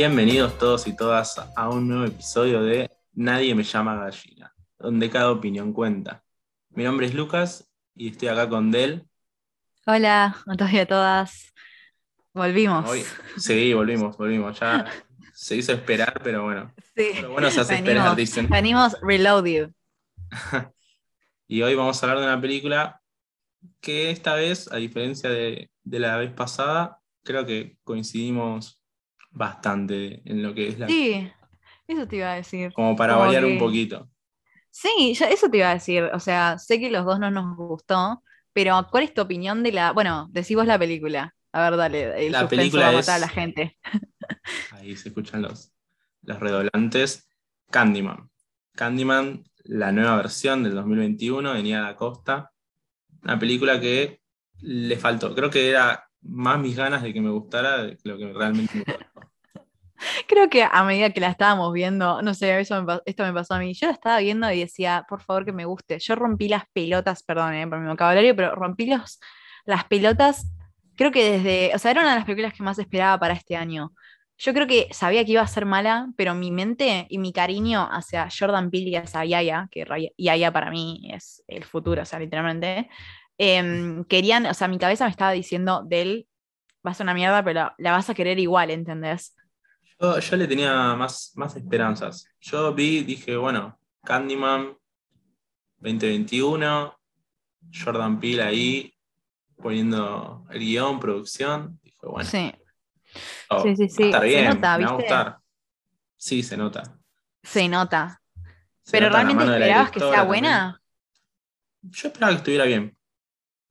[0.00, 5.32] Bienvenidos todos y todas a un nuevo episodio de Nadie me llama gallina, donde cada
[5.32, 6.22] opinión cuenta.
[6.70, 9.08] Mi nombre es Lucas y estoy acá con Del.
[9.86, 11.52] Hola a todos y a todas.
[12.32, 12.88] Volvimos.
[12.88, 13.02] Hoy,
[13.38, 14.60] sí, volvimos, volvimos.
[14.60, 14.86] Ya
[15.34, 16.72] se hizo esperar, pero bueno.
[16.94, 17.20] Sí.
[17.28, 18.48] Bueno se hace Venimos, esperar, dicen.
[18.48, 19.70] venimos reloaded.
[21.48, 23.02] Y hoy vamos a hablar de una película
[23.80, 28.77] que esta vez, a diferencia de, de la vez pasada, creo que coincidimos
[29.30, 30.86] bastante en lo que es la...
[30.88, 31.30] Sí,
[31.86, 32.72] eso te iba a decir.
[32.72, 34.08] Como para Como variar un poquito.
[34.70, 36.04] Sí, ya- eso te iba a decir.
[36.14, 39.72] O sea, sé que los dos no nos gustó, pero ¿cuál es tu opinión de
[39.72, 39.92] la.
[39.92, 41.34] Bueno, decís vos la película.
[41.52, 43.76] A ver, dale, el La película va a matar a la gente.
[44.70, 45.72] Ahí se escuchan los,
[46.22, 47.28] los redoblantes.
[47.70, 48.30] Candyman.
[48.74, 52.52] Candyman, la nueva versión del 2021, venía a la costa.
[53.22, 54.22] Una película que
[54.60, 55.34] le faltó.
[55.34, 58.84] Creo que era más mis ganas de que me gustara de lo que realmente me
[58.84, 59.20] gustó.
[60.28, 63.54] Creo que a medida que la estábamos viendo, no sé, eso me esto me pasó
[63.54, 63.74] a mí.
[63.74, 65.98] Yo la estaba viendo y decía, por favor que me guste.
[65.98, 69.18] Yo rompí las pelotas, perdón eh, por mi vocabulario, pero rompí los,
[69.64, 70.46] las pelotas.
[70.96, 73.56] Creo que desde, o sea, era una de las películas que más esperaba para este
[73.56, 73.92] año.
[74.36, 77.88] Yo creo que sabía que iba a ser mala, pero mi mente y mi cariño
[77.90, 79.84] hacia Jordan Peele y hacia Yaya, que
[80.16, 82.88] Yaya para mí es el futuro, o sea, literalmente,
[83.38, 86.28] em, querían, o sea, mi cabeza me estaba diciendo de él,
[86.86, 89.34] va a una mierda, pero la, vas a querer igual, ¿entendés?
[90.00, 92.26] Yo, yo le tenía más, más esperanzas.
[92.40, 94.76] Yo vi, dije, bueno, Candyman
[95.78, 96.96] 2021,
[97.72, 98.94] Jordan Peele ahí
[99.56, 101.78] poniendo el guion, producción.
[101.82, 102.52] Dije, bueno, Sí.
[103.50, 105.02] oh, Sí, sí, sí, estar se bien, nota, me va a ¿viste?
[105.14, 105.38] gustar.
[106.16, 106.82] Sí, se nota.
[107.42, 108.20] Se nota.
[108.82, 110.50] Se ¿Pero nota realmente esperabas que sea buena?
[110.50, 110.78] también.
[111.82, 112.97] Yo esperaba que estuviera bien.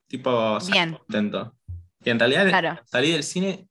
[0.08, 0.94] Tipo, Bien.
[0.94, 1.56] contento.
[2.04, 2.80] Y en realidad Claro.
[2.86, 3.68] salí del cine,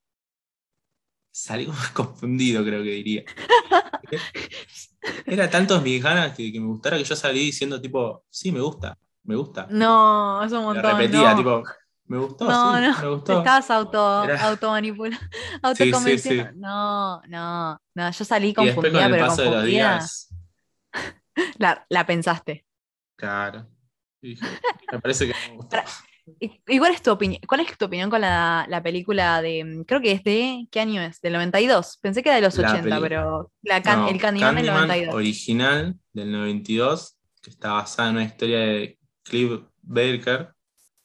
[1.33, 3.23] salí confundido, creo que diría.
[5.27, 8.61] Era tantos mis ganas que, que me gustara que yo salí diciendo tipo, sí, me
[8.61, 9.67] gusta, me gusta.
[9.71, 10.99] No, es un Lo montón.
[10.99, 11.37] repetía, no.
[11.37, 11.63] tipo,
[12.07, 13.39] me gustó, no, sí, no, me te gustó.
[13.39, 16.51] estabas auto, Era- automanipulando, sí, autoconvenciendo.
[16.53, 16.59] sí.
[16.59, 19.99] No, no, no, yo salí Y después con confundida, el pero paso de los confundida.
[19.99, 20.35] días,
[21.59, 22.67] La, la pensaste.
[23.17, 23.67] claro.
[24.21, 24.45] dije,
[24.93, 25.77] me parece que me gustó.
[26.27, 27.41] Para- ¿Y, y cuál es tu opinión?
[27.47, 31.01] ¿Cuál es tu opinión con la, la película de, creo que es de, ¿qué año
[31.03, 31.21] es?
[31.21, 31.99] Del 92.
[32.03, 34.67] Pensé que era de los La 80, peli- pero la can- No, el Candyman del
[34.67, 35.15] Candyman 92.
[35.15, 40.51] original del 92, que está basada en una historia de Clive Barker,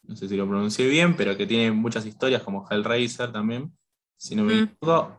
[0.04, 3.72] no sé si lo pronuncié bien, pero que tiene muchas historias como Hellraiser también,
[4.18, 4.64] si no me Mm.
[4.64, 5.18] equivoco.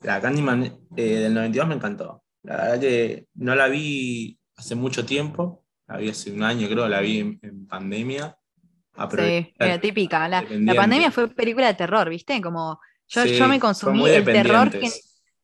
[0.00, 0.64] La Candyman
[0.96, 2.24] eh, del 92 me encantó.
[2.42, 6.88] La verdad que no la vi hace mucho tiempo, la vi hace un año creo,
[6.88, 8.36] la vi en, en pandemia.
[9.08, 10.28] Sí, era típica.
[10.28, 12.40] La, la pandemia fue película de terror, ¿viste?
[12.40, 14.90] Como yo, Sí, yo me consumí el terror que,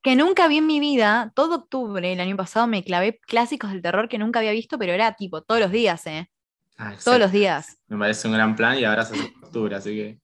[0.03, 1.33] que nunca vi en mi vida.
[1.35, 4.93] Todo octubre, el año pasado, me clavé clásicos del terror que nunca había visto, pero
[4.93, 6.31] era tipo todos los días, ¿eh?
[6.79, 7.79] Ah, Todos los días.
[7.89, 10.21] Me parece un gran plan y ahora se hace octubre, así que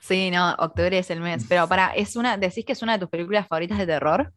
[0.00, 1.44] Sí, no, octubre es el mes.
[1.48, 4.32] Pero para, es una, ¿decís que es una de tus películas favoritas de terror?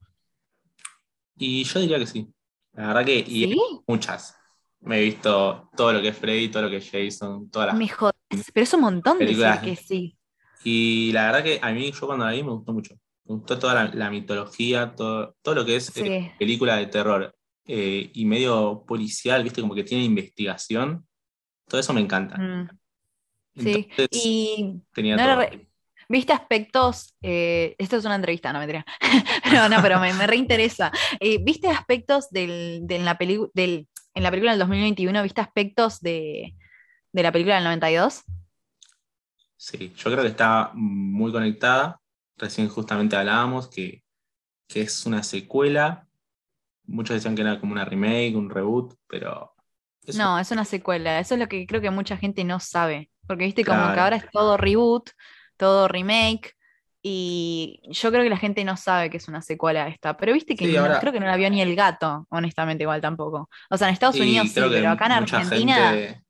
[1.37, 2.33] Y yo diría que sí.
[2.73, 3.59] La verdad que y ¿Sí?
[3.87, 4.35] muchas.
[4.81, 7.75] Me he visto todo lo que es Freddy, todo lo que es Jason, todas las.
[7.77, 8.15] Me jodes,
[8.53, 9.59] pero es un montón decir Películas.
[9.59, 10.17] que sí.
[10.63, 12.95] Y la verdad que a mí, yo cuando la vi, me gustó mucho.
[13.25, 16.01] Me gustó toda la, la mitología, todo, todo lo que es Sí.
[16.01, 17.35] eh, película de terror
[17.67, 21.05] eh, y medio policial, viste, como que tiene investigación.
[21.67, 22.37] Todo eso me encanta.
[22.37, 22.69] Mm,
[23.57, 23.87] sí.
[23.91, 25.35] Entonces, Y tenía no todo.
[25.37, 25.65] re-
[26.11, 27.13] ¿Viste aspectos?
[27.21, 28.65] eh, esto es una entrevista, no me
[29.53, 30.91] no, no, pero me, me reinteresa.
[31.19, 33.87] Eh, ¿Viste aspectos del, de la pelicu- del,
[34.19, 35.23] en la película del 2021?
[35.23, 36.53] ¿Viste aspectos de,
[37.13, 38.23] de la película del 92?
[39.55, 42.01] Sí, yo creo que está muy conectada.
[42.37, 44.03] Recién justamente hablábamos que,
[44.67, 46.05] que es una secuela.
[46.85, 49.55] Muchos decían que era como una remake, un reboot, pero...
[50.15, 51.19] No, es una secuela.
[51.19, 53.09] Eso es lo que creo que mucha gente no sabe.
[53.25, 55.11] Porque viste como que ahora es todo reboot,
[55.55, 56.55] todo remake.
[57.01, 60.17] Y yo creo que la gente no sabe que es una secuela esta.
[60.17, 62.83] Pero viste que Sí, no- ahora- creo que no la vio ni el gato, honestamente,
[62.83, 63.49] igual tampoco.
[63.69, 65.75] O sea, en Estados Unidos sí, pero acá en Argentina.
[65.91, 66.23] gente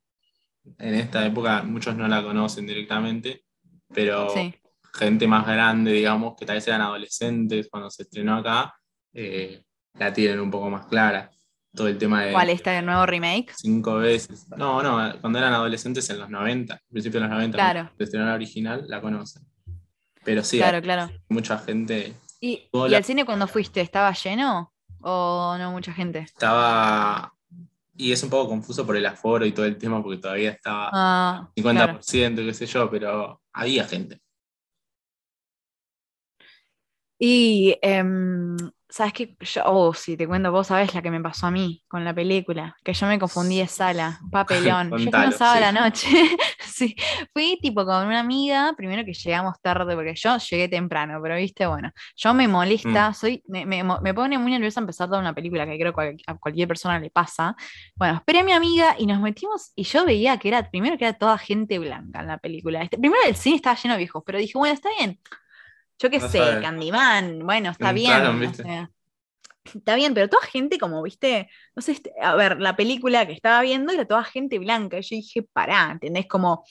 [0.78, 3.44] en esta época, muchos no la conocen directamente,
[3.92, 4.54] pero Sí.
[4.94, 8.74] gente más grande, digamos, que tal vez eran adolescentes cuando se estrenó acá,
[9.12, 9.64] eh,
[9.94, 11.30] la tienen un poco más clara.
[11.74, 13.52] Todo el tema de ¿Cuál este nuevo remake?
[13.56, 14.48] cinco veces.
[14.56, 17.80] No, no, cuando eran adolescentes en los 90, al principio de los 90, Claro.
[17.80, 19.42] cuando se estrenó la original, la conocen.
[20.24, 21.12] Pero sí, Claro, hay claro.
[21.28, 24.72] mucha gente ¿Y, y al cine cuando fuiste, estaba lleno?
[25.02, 26.18] ¿O no mucha gente?
[26.20, 27.32] estaba.
[27.96, 30.90] Y es un poco confuso por el aforo y todo el tema, porque todavía estaba
[30.92, 32.48] Ah, 50%, claro.
[32.48, 34.20] qué sé yo, pero había gente.
[37.18, 38.56] Y em,
[38.90, 39.36] ¿Sabes qué?
[39.40, 42.12] Yo, oh, sí, te cuento, vos sabés la que me pasó a mí con la
[42.12, 44.90] película, que yo me confundí de sala, papelón.
[44.90, 45.78] yo Contalo, un sábado a la sí.
[45.78, 46.96] noche, sí,
[47.32, 51.66] fui tipo con una amiga, primero que llegamos tarde, porque yo llegué temprano, pero viste,
[51.66, 55.66] bueno, yo me molesta, soy, me, me, me pone muy nerviosa empezar toda una película,
[55.66, 57.54] que creo que a cualquier persona le pasa.
[57.94, 61.04] Bueno, esperé a mi amiga y nos metimos, y yo veía que era, primero que
[61.04, 62.82] era toda gente blanca en la película.
[62.82, 65.20] Este, primero el cine estaba lleno de viejos, pero dije, bueno, está bien.
[66.00, 66.62] Yo qué No sé, sabe.
[66.62, 68.12] Candyman, bueno, está bien.
[68.12, 68.90] Entraron, o sea,
[69.64, 73.32] está bien, pero toda gente como, viste, no sé, este- a ver, la película que
[73.32, 74.98] estaba viendo era toda gente blanca.
[74.98, 76.26] Y yo dije, pará, ¿entendés?
[76.26, 76.64] Como,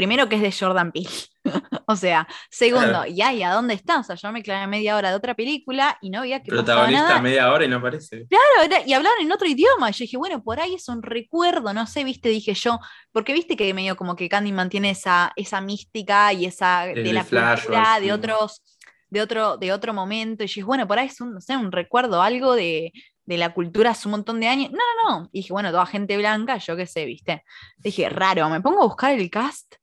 [0.00, 1.10] primero que es de Jordan Peele.
[1.86, 3.98] o sea, segundo, y ay, ¿a dónde está?
[3.98, 7.02] O sea, yo me clavé media hora de otra película y no veía que Protagonista
[7.08, 7.20] nada.
[7.20, 8.26] media hora y no aparece.
[8.28, 9.90] Claro, era- y hablaban en otro idioma.
[9.90, 12.78] Yo dije, bueno, por ahí es un recuerdo, no sé, viste, dije yo,
[13.12, 17.12] porque viste que medio como que Candyman tiene esa, esa mística y esa El de
[17.12, 18.04] la flashback, cultura, sí.
[18.06, 18.62] de otros,
[19.10, 20.44] de otro, de otro momento.
[20.44, 22.92] Y dije, bueno, por ahí es un, no sé, un recuerdo, algo de,
[23.24, 24.70] de la cultura hace un montón de años.
[24.72, 25.28] No, no, no.
[25.32, 27.44] Y dije, bueno, toda gente blanca, yo qué sé, viste.
[27.78, 29.76] Dije, raro, me pongo a buscar el cast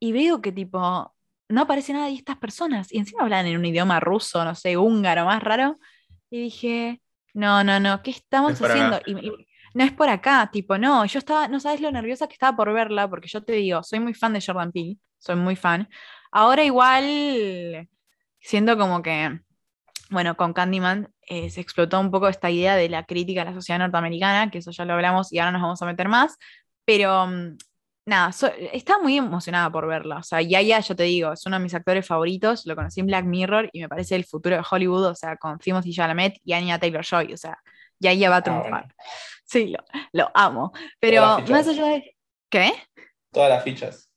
[0.00, 1.14] y veo que tipo,
[1.48, 2.92] no aparece nada de estas personas.
[2.92, 5.78] Y encima hablan en un idioma ruso, no sé, húngaro, más raro.
[6.30, 7.02] Y dije,
[7.34, 9.00] no, no, no, ¿qué estamos Es haciendo?
[9.06, 9.32] y-
[9.74, 12.72] no es por acá, tipo, no, yo estaba, no sabes lo nerviosa que estaba por
[12.72, 15.88] verla, porque yo te digo, soy muy fan de Jordan Peele, soy muy fan.
[16.32, 17.88] Ahora igual
[18.40, 19.40] siento como que,
[20.10, 23.54] bueno, con Candyman eh, se explotó un poco esta idea de la crítica a la
[23.54, 26.36] sociedad norteamericana, que eso ya lo hablamos y ahora nos vamos a meter más,
[26.84, 27.56] pero mm,
[28.08, 31.56] nada, so- estaba muy emocionada por verla, o sea, Yaya, yo te digo, es uno
[31.58, 34.62] de mis actores favoritos, lo conocí en Black Mirror y me parece el futuro de
[34.68, 37.58] Hollywood, o sea, con Timothy Chalamet y Anya Taylor-Joy, o sea,
[38.00, 38.70] Yaya va a Ah, triunfar.
[38.70, 38.88] bueno.
[39.44, 39.78] Sí, lo,
[40.12, 40.72] lo amo.
[41.00, 42.16] Pero más allá de.
[42.50, 42.72] ¿Qué?
[43.32, 44.10] Todas las fichas.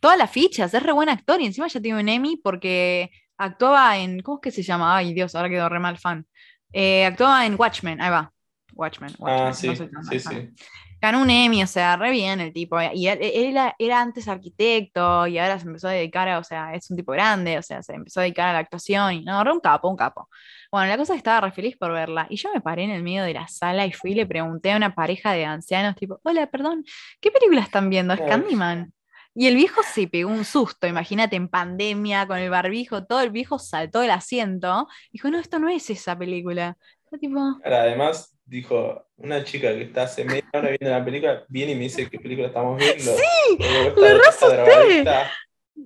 [0.00, 3.98] Todas las fichas, es re buen actor y encima ya tiene un Emmy porque actuaba
[3.98, 4.20] en.
[4.20, 4.96] ¿Cómo es que se llama?
[4.96, 6.26] Ay, Dios, ahora quedó re mal fan.
[6.72, 8.32] Eh, actuaba en Watchmen, ahí va.
[8.74, 9.12] Watchmen.
[9.18, 10.50] Watchmen, Ah, sí, sí, sí.
[11.00, 12.80] Ganó un Emmy, o sea, re bien el tipo.
[12.92, 16.44] Y él, él era, era antes arquitecto y ahora se empezó a dedicar a, o
[16.44, 19.24] sea, es un tipo grande, o sea, se empezó a dedicar a la actuación y
[19.24, 20.28] no, re un capo, un capo.
[20.70, 22.26] Bueno, la cosa es que estaba re feliz por verla.
[22.30, 24.72] Y yo me paré en el medio de la sala y fui y le pregunté
[24.72, 26.84] a una pareja de ancianos, tipo, hola, perdón,
[27.20, 28.14] ¿qué película están viendo?
[28.14, 28.20] ¿Es.
[28.20, 28.92] Candyman?
[29.34, 33.30] Y el viejo se pegó un susto, imagínate, en pandemia, con el barbijo, todo el
[33.30, 34.88] viejo saltó del asiento.
[35.12, 36.76] Dijo, no, esto no es esa película.
[37.12, 41.44] Yo tipo, Ahora, además, dijo, una chica que está hace media hora viendo la película,
[41.48, 43.12] viene y me dice qué película estamos viendo.
[43.16, 43.58] Sí,
[43.94, 45.04] lo re asusté.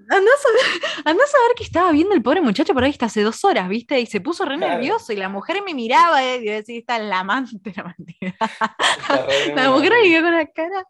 [0.09, 3.07] Andás a, ver, andás a ver que estaba viendo el pobre muchacho por ahí hasta
[3.07, 4.01] hace dos horas, ¿viste?
[4.01, 4.73] Y se puso re Claro.
[4.75, 8.35] nervioso y la mujer me miraba eh, y yo decía, está la amante, la mentira.
[9.55, 10.87] La mujer me vio con una cara,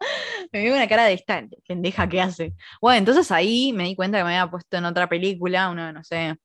[0.53, 2.53] me vio con una cara de esta pendeja que hace.
[2.81, 6.01] Bueno, entonces ahí me di cuenta que me había puesto en otra película, una, no
[6.05, 6.37] sé,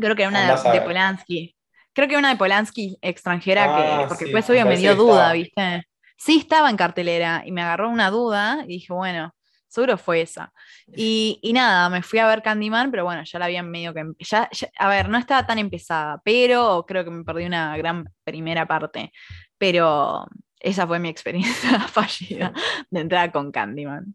[0.00, 0.80] creo que era una de, de.
[0.80, 1.54] Polanski.
[1.94, 5.32] Creo que una de Polanski extranjera, que, Ah, porque sí, me obvio me dio duda.
[5.32, 5.84] ¿viste?
[6.16, 9.34] Sí, estaba en cartelera y me agarró una duda y dije, bueno,
[9.68, 10.52] seguro fue esa.
[10.96, 14.00] Y, y nada, me fui a ver Candyman, pero bueno, ya la habían medio que...
[14.00, 17.76] em- Ya, ya- a ver, no estaba tan empezada, pero creo que me perdí una
[17.76, 19.12] gran primera parte.
[19.58, 20.26] Pero
[20.60, 22.52] esa fue mi experiencia fallida
[22.90, 24.14] de entrada con Candyman.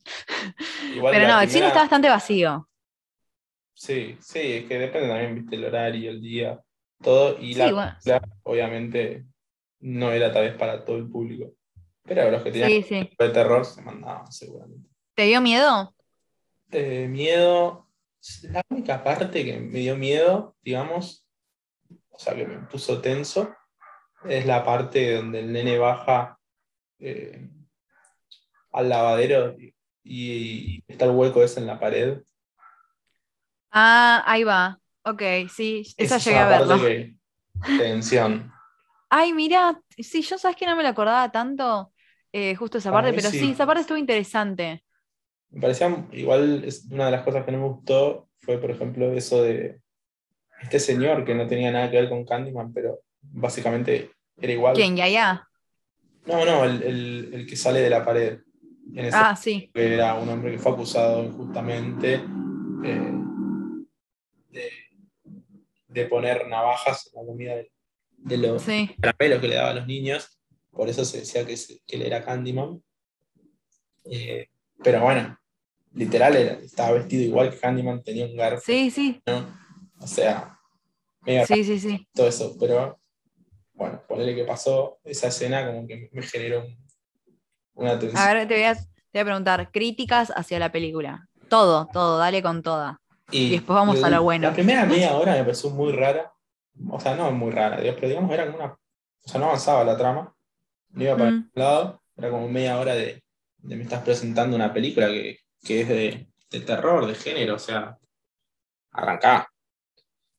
[0.96, 2.68] Igual pero no, el cine está bastante vacío.
[3.74, 6.60] Sí, sí, es que depende también, viste, el horario, el día,
[7.02, 7.38] todo.
[7.40, 7.98] Y la bueno.
[8.44, 9.26] obviamente,
[9.80, 11.54] no era tal vez para todo el público.
[12.04, 13.10] Pero los que tenían Sí, sí.
[13.18, 14.90] de terror se mandaban seguramente.
[15.16, 15.94] ¿Te dio miedo?
[16.72, 17.88] Eh, miedo,
[18.44, 21.28] la única parte que me dio miedo, digamos,
[22.10, 23.56] o sea, que me puso tenso,
[24.26, 26.40] es la parte donde el nene baja
[27.00, 27.50] eh,
[28.72, 32.22] al lavadero y, y está el hueco ese en la pared.
[33.72, 34.80] Ah, ahí va.
[35.12, 36.78] Ok, sí, esa es llegué a verla.
[36.78, 37.16] que-
[37.78, 38.52] tensión.
[39.10, 41.92] Ay, mira, sí, yo sabes que no me la acordaba tanto,
[42.32, 43.40] eh, justo esa A parte, pero sí.
[43.40, 43.52] sí.
[43.52, 44.84] esa parte estuvo interesante.
[45.52, 49.12] Me parecía, igual, es una de las cosas que no me gustó fue, por ejemplo,
[49.14, 49.82] eso de
[50.62, 54.76] este señor que no tenía nada que ver con Candyman, pero básicamente era igual.
[54.76, 54.96] ¿Quién?
[54.96, 55.48] Yaya.
[56.28, 58.40] No, no, el, el- el que sale de la pared.
[58.94, 59.72] En ese Ah, sí.
[59.74, 62.16] que era un hombre que fue acusado injustamente
[62.84, 63.14] eh,
[65.90, 67.72] de poner navajas en la comida de,
[68.18, 68.96] de los Sí.
[69.02, 70.40] caramelos que le daba a los niños.
[70.72, 72.82] Por eso se decía que, se- que él era Candyman.
[74.06, 74.48] Eh,
[74.84, 75.38] pero bueno,
[75.94, 79.22] literal era- estaba vestido igual que Candyman, tenía un garfio, Sí, sí.
[80.00, 80.58] o sea,
[81.22, 82.08] medio Sí, sí, sí.
[82.14, 83.00] todo eso, pero
[83.74, 86.78] bueno, ponerle que pasó esa escena como que me generó un-
[87.74, 88.22] una tensión.
[88.22, 88.82] A ver, te voy a, te
[89.14, 91.28] voy a preguntar, críticas hacia la película.
[91.50, 93.02] Todo, todo, dale con toda.
[93.32, 94.48] Y después vamos a lo bueno.
[94.48, 96.34] La primera media hora me pareció muy rara,
[96.90, 99.98] o sea, no muy rara, pero digamos era como una, o sea, no avanzaba la
[99.98, 100.36] trama,
[100.92, 101.34] no iba para Mm.
[101.36, 103.24] ningún lado, era como media hora de,
[103.58, 107.60] de me estás presentando una película que, que es de, de terror, de género, o
[107.60, 107.98] sea,
[108.92, 109.48] arrancá.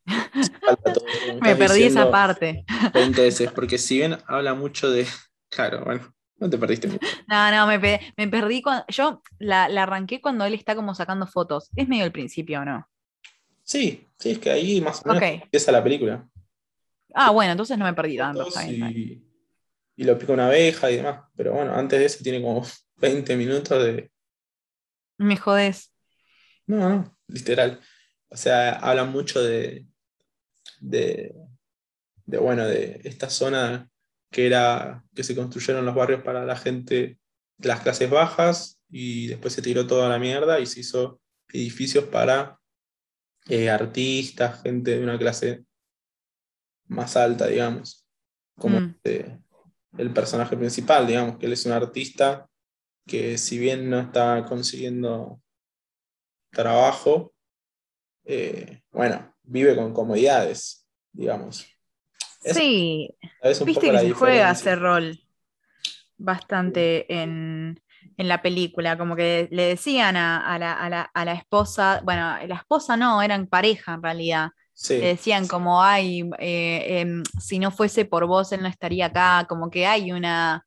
[1.42, 2.64] Me perdí esa parte.
[2.92, 5.06] 20 veces, porque si bien habla mucho de,
[5.48, 7.06] claro, bueno, no te perdiste mucho.
[7.28, 8.84] No, no, me, pe- me perdí cuando.
[8.88, 11.70] Yo la, la arranqué cuando él está como sacando fotos.
[11.76, 12.88] Es medio el principio, ¿no?
[13.62, 16.28] Sí, sí, es que ahí más o menos empieza la película.
[17.14, 18.48] Ah, bueno, entonces no me perdí tanto.
[18.68, 19.22] y,
[19.96, 21.22] y lo pica una abeja y demás.
[21.36, 22.62] Pero bueno, antes de eso tiene como
[22.96, 24.10] 20 minutos de.
[25.18, 25.92] Me jodés.
[26.66, 27.80] No, no, literal.
[28.28, 29.86] O sea, habla mucho de.
[30.80, 31.34] de.
[32.26, 33.88] de, bueno, de esta zona
[34.30, 35.04] que era.
[35.14, 37.18] que se construyeron los barrios para la gente
[37.58, 42.04] de las clases bajas y después se tiró toda la mierda y se hizo edificios
[42.04, 42.58] para
[43.48, 45.64] eh, artistas, gente de una clase
[46.86, 48.06] más alta, digamos.
[48.56, 48.90] Como Mm.
[48.90, 49.40] este,
[49.98, 52.48] el personaje principal, digamos, que él es un artista
[53.06, 55.40] que si bien no está consiguiendo
[56.50, 57.34] trabajo,
[58.24, 61.66] eh, bueno, vive con comodidades, digamos.
[62.42, 63.08] Es- Sí,
[63.42, 65.18] ¿Sabes un viste que se juega ese rol
[66.18, 67.80] bastante en,
[68.16, 68.98] en la película.
[68.98, 72.96] Como que le decían a, a la, a la- a la esposa, bueno, la esposa
[72.96, 74.50] no, eran pareja en realidad.
[74.74, 79.06] Sí, Le decían como, ay, eh, em, si no fuese por vos, él no estaría
[79.06, 79.46] acá.
[79.48, 80.66] Como que hay una,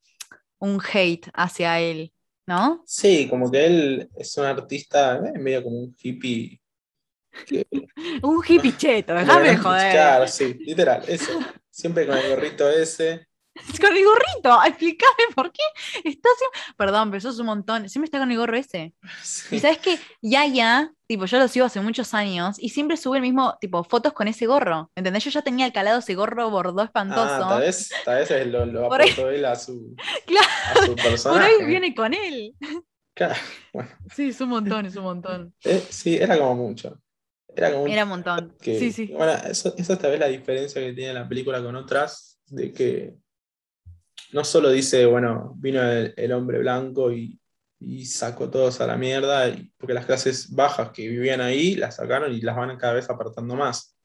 [0.59, 2.13] un hate hacia él,
[2.47, 2.85] ¿no?
[2.85, 6.61] sí, como que él es un artista eh, medio como un hippie.
[7.45, 7.67] que-
[8.23, 9.91] Un hippie cheto, déjame de joder.
[9.91, 11.31] Claro, sí, literal, eso.
[11.73, 13.27] Siempre con el gorrito ese.
[13.81, 15.61] Con el gorrito, explícame por qué
[16.03, 16.59] está siempre.
[16.75, 17.87] Perdón, pero sos un montón.
[17.87, 18.93] Siempre está con el gorro ese.
[19.21, 19.57] Sí.
[19.57, 23.21] Y sabes que Yaya, tipo, yo lo sigo hace muchos años y siempre sube el
[23.21, 24.91] mismo, tipo, fotos con ese gorro.
[24.95, 25.23] ¿Entendés?
[25.25, 27.21] Yo ya tenía calado ese gorro bordó espantoso.
[27.29, 31.29] Ah, tal vez, tal vez es lo, lo aportó él a su, Claro, a su
[31.29, 32.55] Por ahí viene con él.
[33.13, 33.35] Claro,
[33.71, 35.53] bueno, Sí, es un montón, es un montón.
[35.63, 36.99] eh, sí, era como mucho.
[37.55, 38.55] Era como un Era un montón.
[38.61, 39.07] que, Sí, sí.
[39.07, 39.73] Bueno, eso,
[40.09, 43.15] vez la diferencia que tiene la película con otras, de que
[44.31, 47.39] no solo dice, bueno, vino el, el hombre blanco y,
[47.79, 51.97] y sacó todos a la mierda, y- porque las clases bajas que vivían ahí las
[51.97, 53.95] sacaron y las van cada vez apartando más,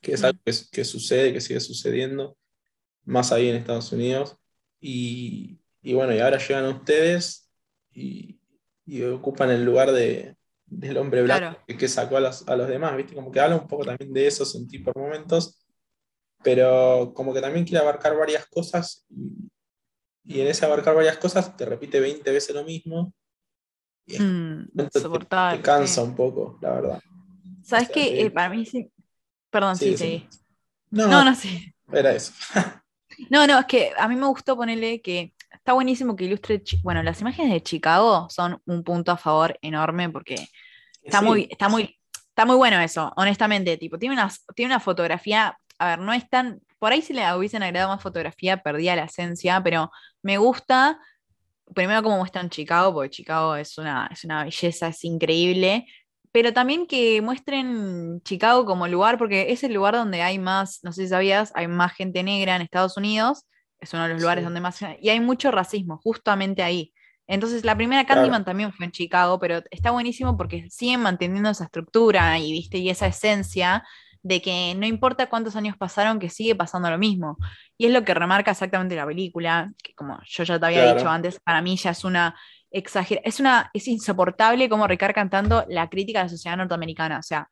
[0.00, 2.36] que es algo que, que sucede, que sigue sucediendo,
[3.04, 4.36] más ahí en Estados Unidos.
[4.80, 7.50] Y, y bueno, y ahora llegan ustedes
[7.92, 8.40] y,
[8.86, 10.36] y ocupan el lugar de,
[10.70, 11.64] del hombre blanco Claro.
[11.66, 13.14] que, que sacó a los, a los demás, ¿viste?
[13.14, 15.58] Como que habla un poco también de eso, sentí por momentos,
[16.42, 19.50] pero como que también quiere abarcar varias cosas y,
[20.24, 23.12] y en ese abarcar varias cosas te repite 20 veces lo mismo
[24.06, 24.62] y es- Mm,
[25.50, 27.00] te- cansa un poco, la verdad.
[27.64, 28.08] ¿Sabes o sea, qué?
[28.08, 28.20] sí.
[28.20, 28.90] Eh, para mí sí.
[29.50, 30.28] Perdón, sí, Sí, sí.
[30.30, 30.38] sí.
[30.90, 31.74] No, No, no, sí.
[31.92, 32.32] era eso.
[33.30, 35.32] No, no, es que a mí me gustó ponerle que
[35.68, 36.62] está buenísimo que ilustre.
[36.82, 40.48] Bueno, las imágenes de Chicago son un punto a favor enorme porque
[41.02, 43.76] está Sí, muy, está muy, está muy bueno eso, honestamente.
[43.76, 45.58] Tipo, tiene una, tiene una fotografía.
[45.78, 46.62] A ver, no es tan.
[46.78, 49.90] Por ahí si le hubiesen agregado más fotografía, perdía la esencia, pero
[50.22, 50.98] me gusta.
[51.74, 55.86] Primero, como muestran Chicago, porque Chicago es una, es una belleza, es increíble.
[56.32, 60.94] Pero también que muestren Chicago como lugar, porque es el lugar donde hay más, no
[60.94, 63.44] sé si sabías, hay más gente negra en Estados Unidos.
[63.80, 64.44] Es uno de los lugares Sí.
[64.46, 64.80] donde más.
[65.00, 66.92] Y hay mucho racismo, justamente ahí.
[67.26, 68.22] Entonces, la primera Claro.
[68.22, 72.78] Candyman también fue en Chicago, pero está buenísimo porque siguen manteniendo esa estructura y, ¿viste?
[72.78, 73.84] y esa esencia
[74.22, 77.36] de que no importa cuántos años pasaron, que sigue pasando lo mismo.
[77.76, 80.98] Y es lo que remarca exactamente la película, que como yo ya te había Claro.
[80.98, 82.34] dicho antes, para mí ya es una
[82.70, 87.18] exageración, es una, es insoportable como Ricard cantando la crítica a la sociedad norteamericana.
[87.18, 87.48] O sea,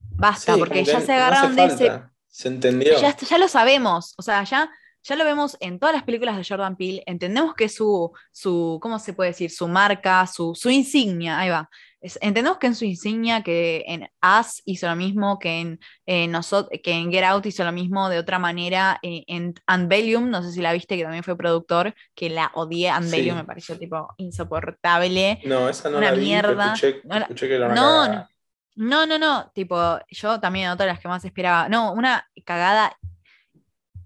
[0.00, 2.02] basta, Sí, porque ya se no agarraron de ese.
[2.28, 2.98] Se entendió.
[3.00, 4.70] ya, ya lo sabemos, o sea, ya,
[5.02, 8.98] ya lo vemos en todas las películas de Jordan Peele, entendemos que su, su, ¿cómo
[8.98, 9.50] se puede decir?
[9.50, 11.68] Su marca, su, su insignia, ahí va.
[12.00, 16.30] Es- entendemos que en su insignia, que en Us hizo lo mismo, que en, eh,
[16.82, 20.52] que en Get Out hizo lo mismo de otra manera, eh, en Unbellium, no sé
[20.52, 23.40] si la viste, que también fue productor, que la odié, Unbellium Sí.
[23.42, 25.40] me pareció tipo insoportable.
[25.44, 26.74] No, esa no una la vi, mierda.
[26.74, 28.30] escuché, No la- escuché que una no, cagada.
[28.76, 31.68] No, no, no, tipo, yo también otra de las que más esperaba.
[31.68, 32.96] No, una cagada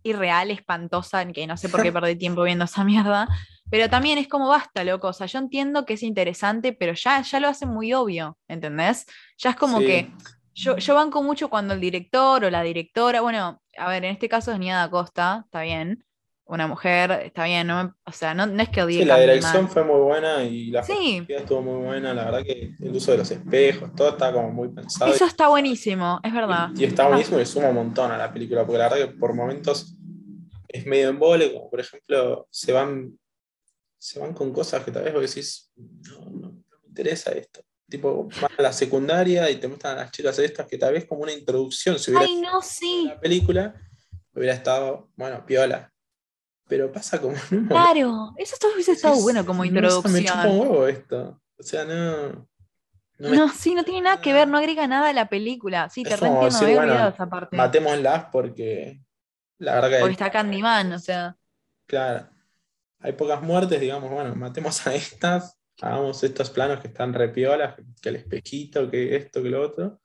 [0.02, 3.28] irreal, espantosa, en que no sé por qué perdí tiempo viendo esa mierda.
[3.70, 5.08] Pero también es como basta, loco.
[5.08, 9.06] O sea, yo entiendo que es interesante, pero ya, ya lo hace muy obvio, ¿entendés?
[9.38, 9.86] Ya es como Sí.
[9.86, 10.10] que
[10.54, 14.28] yo, yo banco mucho cuando el director o la directora, bueno, a ver, en este
[14.28, 16.04] caso es Nia da Costa, está bien.
[16.44, 19.18] Una mujer, está bien, no me- o sea, no, no es que odie Sí, la
[19.18, 21.24] dirección fue muy buena y la Sí.
[21.28, 22.12] estuvo muy buena.
[22.12, 25.12] La verdad que el uso de los espejos, todo estaba como muy pensado.
[25.14, 26.70] Eso está buenísimo, es verdad.
[26.76, 29.16] Y, y está buenísimo y suma un montón a la película, porque la verdad que
[29.16, 29.94] por momentos
[30.68, 33.18] es medio embole, como por ejemplo, se van,
[33.98, 37.60] se van con cosas que tal vez vos decís, no, no, no me interesa esto.
[37.88, 41.04] Tipo, van a la secundaria y te muestran a las chicas estas que tal vez
[41.06, 43.74] como una introducción, si hubiera Ay, no, sí, la película,
[44.34, 45.91] hubiera estado, bueno, piola.
[46.72, 47.74] Pero pasa como en un momento.
[47.74, 50.58] claro, eso todo hubiese estado bueno como "No, Me chupa un introducción.
[50.58, 51.42] huevo esto.
[51.58, 52.28] O sea, no.
[53.18, 55.90] no me- No, sí, no tiene nada que ver, no agrega nada a la película.
[55.90, 57.56] Sí, te reentiendo, decir, había bueno, olvidado esa parte.
[57.58, 59.02] Matémoslas porque
[59.58, 61.36] la verdad que Porque hay, está Candyman, o sea.
[61.86, 62.30] claro,
[63.00, 68.08] hay pocas muertes, digamos, bueno, matemos a estas, hagamos estos planos que están repiolas, que
[68.08, 70.00] el espejito, que esto, que lo otro.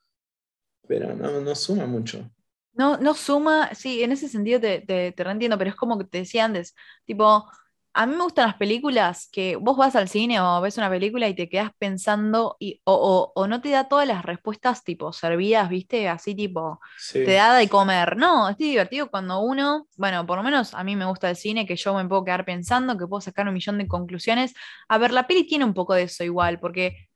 [0.86, 2.30] Pero no, no suma mucho.
[2.78, 6.06] No, no suma, sí, en ese sentido te, te, te reentiendo, pero es como que
[6.06, 7.46] te decía antes, tipo,
[7.94, 11.28] a mí me gustan las películas que vos vas al cine o ves una película
[11.28, 15.12] y te quedas pensando y, o, o- o no te da todas las respuestas tipo
[15.12, 16.08] servidas, ¿viste?
[16.08, 17.24] Así tipo, Sí.
[17.26, 18.16] te da de comer.
[18.18, 21.66] No, es divertido cuando uno, bueno, por lo menos a mí me gusta el cine,
[21.66, 24.54] que yo me puedo quedar pensando, que puedo sacar un millón de conclusiones.
[24.88, 27.07] A ver, la peli tiene un poco de eso igual, porque,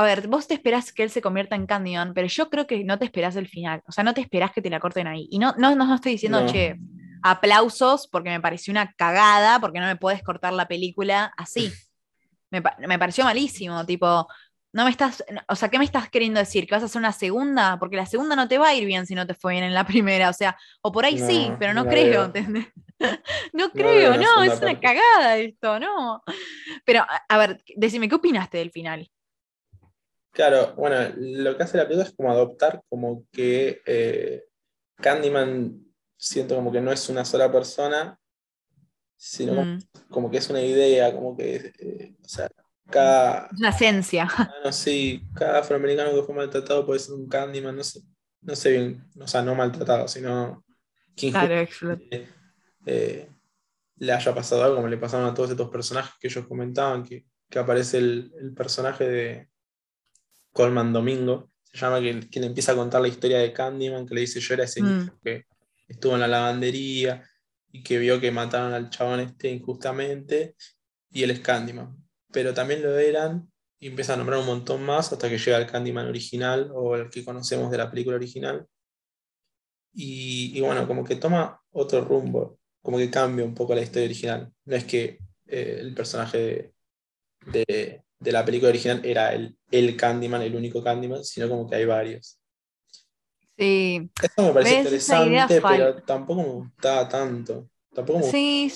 [0.00, 2.82] a ver, vos te esperás que él se convierta en Candyman, pero yo creo que
[2.84, 5.28] no te esperás el final, o sea, no te esperás que te la corten ahí.
[5.30, 6.46] Y no, no, no, estoy diciendo, No.
[6.52, 6.76] che,
[7.22, 11.72] aplausos porque me pareció una cagada, porque no me puedes cortar la película así.
[12.50, 14.26] Me, pa- me pareció malísimo, tipo,
[14.72, 16.66] no me estás, o sea, ¿qué me estás queriendo decir?
[16.66, 17.78] ¿Que vas a hacer una segunda?
[17.78, 19.74] Porque la segunda no te va a ir bien si no te fue bien en
[19.74, 22.24] la primera, o sea, o por ahí No, sí, pero no, no creo.
[22.24, 22.66] ¿entendés?
[23.52, 24.80] no creo, no, es una parte.
[24.80, 26.22] cagada esto, no.
[26.84, 29.10] Pero, a ver, decime, ¿qué opinaste del final?
[30.32, 34.44] Claro, bueno, lo que hace la película es como adoptar como que eh,
[34.96, 35.84] Candyman
[36.16, 38.18] siento como que no es una sola persona,
[39.16, 42.48] sino como, Mm, como que es una idea, como que, eh, o sea,
[42.88, 44.28] cada, es una esencia.
[44.64, 48.00] no sé, cada afroamericano que fue maltratado puede ser un Candyman, no sé,
[48.42, 50.64] no sé bien, o sea, no maltratado, sino
[51.16, 51.54] que Claro,
[52.86, 53.28] eh,
[53.96, 57.26] le haya pasado algo como le pasaron a todos estos personajes que ellos comentaban, que,
[57.48, 59.49] que aparece el, el personaje de
[60.52, 64.22] Colman Domingo, se llama que, le empieza a contar la historia de Candyman, que le
[64.22, 64.86] dice yo era ese Mm.
[64.86, 65.44] niño que
[65.88, 67.24] estuvo en la lavandería
[67.72, 70.56] y que vio que mataron al chabón este injustamente,
[71.10, 71.96] y él es Candyman.
[72.32, 75.66] Pero también lo eran, y empieza a nombrar un montón más hasta que llega el
[75.66, 78.66] Candyman original, o el que conocemos de la película original.
[79.92, 84.06] Y, y bueno, como que toma otro rumbo, como que cambia un poco la historia
[84.06, 84.52] original.
[84.64, 86.74] No es que eh, el personaje de,
[87.66, 91.76] de- de la película original era el, el Candyman, el único Candyman, sino como que
[91.76, 92.38] hay varios.
[93.58, 97.68] Sí, Eso me parece interesante, pero tampoco me gustaba tanto.
[97.92, 98.66] Tampoco me sí.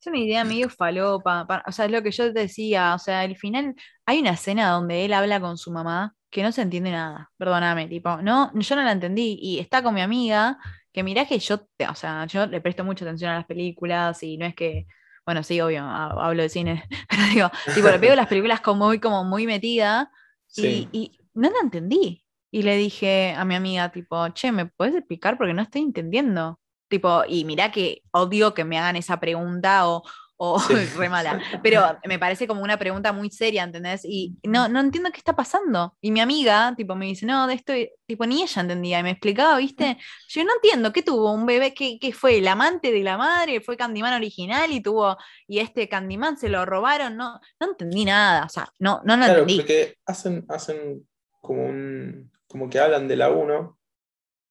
[0.00, 1.46] Es una idea medio falopa.
[1.46, 2.94] pa- O sea, es lo que yo te decía.
[2.94, 6.52] O sea, al final hay una escena donde él habla con su mamá que no
[6.52, 7.30] se entiende nada.
[7.36, 9.38] Perdóname, tipo, no, yo no la entendí.
[9.40, 10.58] Y está con mi amiga,
[10.92, 11.56] que mirá que yo,
[11.90, 14.86] o sea, yo le presto mucha atención a las películas y no es que,
[15.26, 18.86] bueno, sí, obvio, ha- hablo de cine, pero digo, tipo, le pego las películas como
[18.86, 20.10] muy, como muy metida
[20.46, 20.88] Sí.
[20.92, 22.24] y, y no la entendí.
[22.50, 25.36] Y le dije a mi amiga, tipo, che, ¿me puedes explicar?
[25.36, 26.60] Porque no estoy entendiendo.
[26.88, 30.02] Tipo, y mirá que odio que me hagan esa pregunta o,
[30.38, 30.74] o Sí.
[30.96, 31.40] re mala.
[31.62, 34.04] Pero me parece como una pregunta muy seria, ¿entendés?
[34.04, 35.96] Y no, no entiendo qué está pasando.
[36.00, 37.72] Y mi amiga, tipo, me dice, no, de esto,
[38.06, 39.00] tipo, ni ella entendía.
[39.00, 39.96] Y me explicaba, ¿viste?
[40.28, 41.32] Yo no entiendo, ¿qué tuvo?
[41.32, 43.60] ¿Un bebé que, que fue el amante de la madre?
[43.60, 45.16] ¿Fue Candyman original y tuvo,
[45.48, 47.16] y este Candyman se lo robaron?
[47.16, 48.44] No, no entendí nada.
[48.44, 49.56] O sea, no, no lo Claro, entendí.
[49.56, 51.08] porque hacen, hacen
[51.40, 52.30] como un.
[52.48, 53.78] como que hablan de la 1,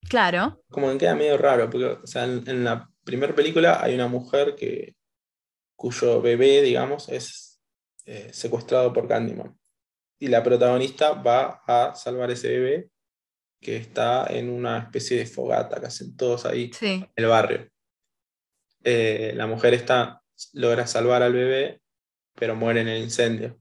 [0.10, 0.62] Claro.
[0.70, 4.08] como que queda medio raro, porque o sea, en, en la primera película hay una
[4.08, 4.96] mujer que,
[5.76, 7.62] cuyo bebé, digamos, es
[8.06, 9.58] eh, secuestrado por Candyman.
[10.20, 12.90] Y la protagonista va a salvar ese bebé
[13.62, 17.04] que está en una especie de fogata que hacen todos ahí Sí.
[17.04, 17.70] en el barrio.
[18.84, 20.22] Eh, la mujer está,
[20.54, 21.82] logra salvar al bebé,
[22.36, 23.60] pero muere en el incendio.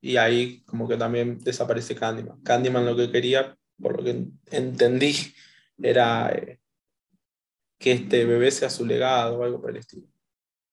[0.00, 2.40] Y ahí como que también desaparece Candyman.
[2.42, 4.24] Candyman lo que quería, por lo que
[4.56, 5.14] entendí,
[5.80, 6.60] era eh,
[7.78, 10.06] que este bebé sea su legado o algo por el estilo.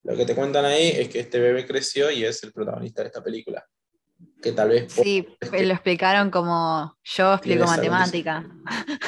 [0.06, 3.08] Lo que te cuentan ahí es que este bebé creció y es el protagonista de
[3.08, 3.66] esta película.
[4.42, 4.94] Que tal vez...
[4.94, 8.46] Sí, que- lo explicaron como yo explico que matemática.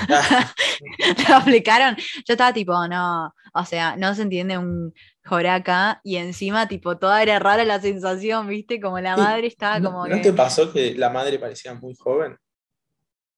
[0.10, 0.54] Ah,
[1.30, 1.96] lo explicaron.
[2.26, 4.92] Yo estaba tipo, no, o sea, no se entiende un
[5.24, 8.80] joraca y encima tipo toda era rara la sensación, ¿viste?
[8.82, 10.22] Como la madre estaba ¿no, como ¿no que...
[10.22, 12.36] te pasó que la madre parecía muy joven?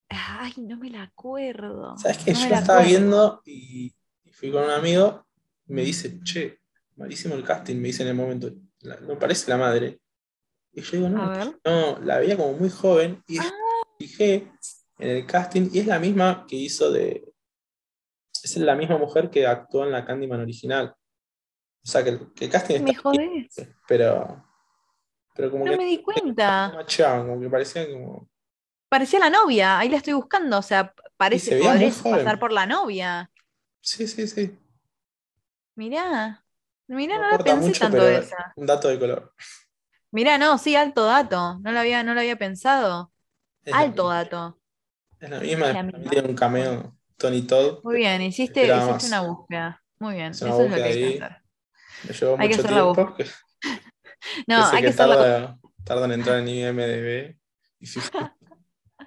[0.09, 1.97] Ay, no me la acuerdo.
[1.97, 2.31] ¿Sabes qué?
[2.33, 2.99] no Yo la estaba acuerdo.
[2.99, 3.93] viendo y,
[4.23, 5.25] y fui con un amigo
[5.67, 6.58] me dice, che,
[6.99, 9.99] malísimo el casting, me dice en el momento, la- no parece la madre.
[10.73, 11.33] Y yo digo, no,
[11.65, 13.51] no, la veía como muy joven y Ah.
[13.97, 14.51] fijé
[14.99, 17.25] en el casting y es la misma que hizo de.
[18.43, 20.93] Es la misma mujer que actuó en la Candyman original.
[21.83, 23.49] O sea que el, que el casting Me bien,
[23.87, 24.45] pero.
[25.35, 26.71] Pero como No que me di cuenta.
[26.71, 28.29] como que parecían como.
[28.89, 32.15] Parecía la novia, ahí la estoy buscando, o sea, parece se joven.
[32.17, 33.31] pasar por la novia.
[33.81, 34.57] Sí, sí, sí.
[35.75, 36.43] Mirá,
[36.95, 38.53] mirá, No no la pensé mucho, tanto pero esa.
[38.55, 39.33] un dato de color.
[40.11, 41.59] Mirá, no, sí, alto dato.
[41.59, 43.11] No lo había, no lo había pensado.
[43.63, 44.59] Es la Alto dato.
[45.19, 46.11] Es la misma, Es la también misma.
[46.11, 47.83] tiene un cameo Tony Todd.
[47.83, 49.81] Muy bien, hiciste, una búsqueda.
[49.99, 51.37] Muy bien, Es eso es lo que hay que hacer.
[52.07, 53.15] Me llevó Hay que hacer la tiempo.
[53.15, 53.25] Que,
[54.47, 57.37] No, que hay que que hacer la tarda, tarda en entrar en IMDB.
[57.79, 57.87] Y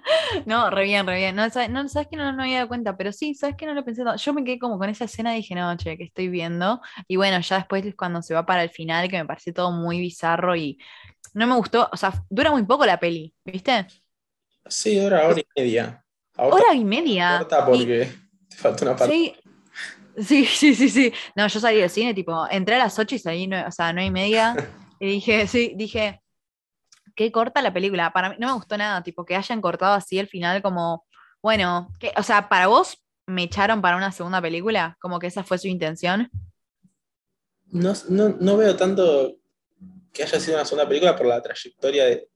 [0.45, 1.35] No, re bien, re bien.
[1.35, 3.65] No, sabes, no, sabes que no, no me había dado cuenta, pero sí, sabes que
[3.65, 4.03] no lo pensé.
[4.17, 6.81] Yo me quedé como con esa escena y dije, no, che, que estoy viendo.
[7.07, 9.71] Y bueno, ya después es cuando se va para el final, que me pareció todo
[9.71, 10.77] muy bizarro y
[11.33, 11.89] no me gustó.
[11.91, 13.87] O sea, dura muy poco la peli, ¿viste?
[14.67, 16.05] Sí, hora, hora y media.
[16.37, 17.45] Hora y media.
[17.49, 18.11] Y- porque
[18.49, 19.15] te falta una parte.
[19.15, 19.35] Sí,
[20.17, 21.13] sí, sí, sí, sí.
[21.35, 24.07] No, yo salí del cine, tipo, entré a las 8 y salí, o sea, nueve
[24.07, 24.55] y media.
[24.99, 26.21] Y dije, sí, dije,
[27.15, 28.11] qué corta la película.
[28.11, 31.05] Para mí no me gustó nada, tipo, que hayan cortado así el final, como,
[31.41, 35.43] bueno, que, o sea, para vos me echaron para una segunda película, como que esa
[35.43, 36.29] fue su intención.
[37.67, 39.37] No, no, no veo tanto
[40.11, 42.29] que haya sido una segunda película por la trayectoria de,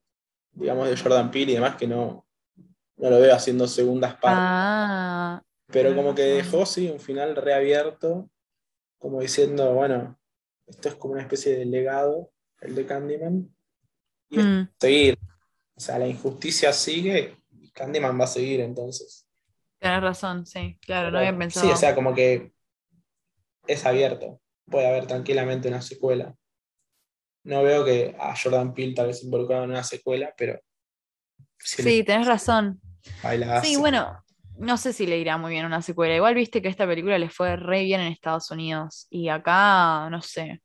[0.52, 2.26] digamos, de Jordan Peele y demás, que no,
[2.98, 4.40] no lo veo haciendo segundas partes.
[4.42, 8.30] Ah, Pero como que dejó, sí, un final reabierto,
[8.98, 10.20] como diciendo, bueno,
[10.66, 13.56] esto es como una especie de legado, el de Candyman,
[14.30, 15.18] y mm, seguir.
[15.76, 19.28] O sea, la injusticia sigue y Candyman va a seguir entonces.
[19.80, 21.68] tenés razón, sí, claro, no había pensado.
[21.68, 22.52] Sí, o sea, como que
[23.68, 24.42] es abierto.
[24.66, 26.36] Puede haber tranquilamente una secuela.
[27.44, 30.60] No veo que a Jordan Peele tal vez involucrado en una secuela, pero
[31.58, 32.82] si sí, tenés razón.
[33.24, 33.80] ahí la Sí, hace.
[33.80, 34.24] bueno,
[34.58, 36.16] no sé si le irá muy bien una secuela.
[36.16, 40.22] Igual viste que esta película le fue re bien en Estados Unidos y acá, no
[40.22, 40.62] sé.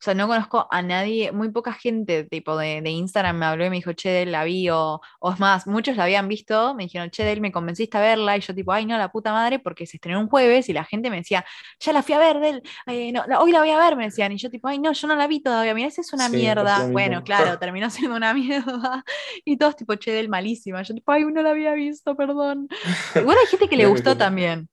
[0.00, 3.66] O sea, no conozco a nadie, muy poca gente tipo de, de Instagram me habló
[3.66, 6.74] y me dijo, che, Del, la vi, o, o es más, muchos la habían visto,
[6.74, 9.32] me dijeron, che, Del, me convenciste a verla, y yo tipo, ay, no, la puta
[9.32, 11.44] madre, porque se estrenó un jueves y la gente me decía,
[11.80, 14.04] ya la fui a ver, Del, eh, no, la- hoy la voy a ver, me
[14.04, 16.28] decían, y yo tipo, ay, no, yo no la vi todavía, mirá, esa es una
[16.28, 16.86] Sí, mierda.
[16.90, 19.04] Bueno, claro, terminó siendo una mierda.
[19.44, 20.82] Y todos tipo, che, Del, malísima.
[20.82, 22.68] Yo tipo, ay, no la había visto, perdón.
[23.14, 24.68] Igual hay gente que le gustó también.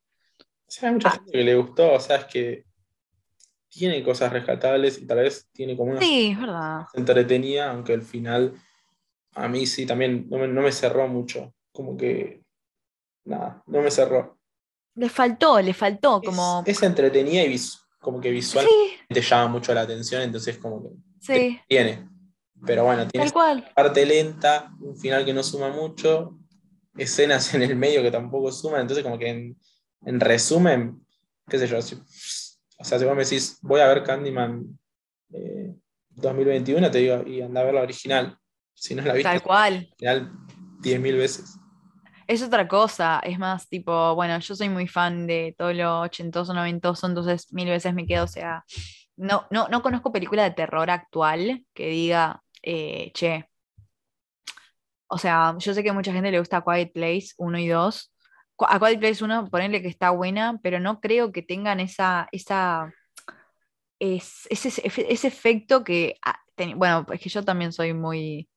[0.67, 1.11] Sea, hay mucha Ah.
[1.11, 2.64] gente que le gustó, o sea, es que
[3.77, 6.85] tiene cosas rescatables y tal vez tiene como una Sí, es verdad.
[6.93, 8.53] entretenida, aunque al final
[9.33, 11.53] a mí sí también no me, no me cerró mucho.
[11.73, 12.41] Como que,
[13.25, 14.38] nada, no me cerró.
[14.95, 16.63] Le faltó, le faltó, Es- como.
[16.65, 18.75] Es, entretenida y vis- como que visualmente
[19.09, 22.07] Sí, te llama mucho la atención, entonces como que sí, tiene.
[22.65, 23.29] Pero bueno, tiene
[23.75, 26.39] parte lenta, un final que no suma mucho,
[26.97, 29.57] escenas en el medio que tampoco suman, entonces como que en,
[30.05, 31.05] en resumen,
[31.49, 31.77] qué sé yo,
[32.86, 34.78] sea, si vos me decís, voy a ver Candyman
[35.34, 35.76] eh,
[36.10, 38.38] 2021, te digo, y anda a ver la original.
[38.74, 39.74] Si no la viste, Tal cual.
[39.74, 40.32] al final
[40.82, 41.58] 10.000 veces.
[42.28, 46.54] Es otra cosa, es más tipo, bueno, yo soy muy fan de todo lo ochentoso,
[46.54, 48.65] noventoso, entonces mil veces me quedo, o sea,
[49.15, 53.48] no, no, no conozco película de terror actual que diga, eh, che,
[55.08, 58.14] o sea, yo sé que a mucha gente le gusta Quiet Place 1 y 2.
[58.59, 62.91] A Quiet Place 1, ponerle que está buena, pero no creo que tengan esa, esa,
[63.99, 68.49] es- ese, efecto que, ah, ten- bueno, es que yo también soy muy,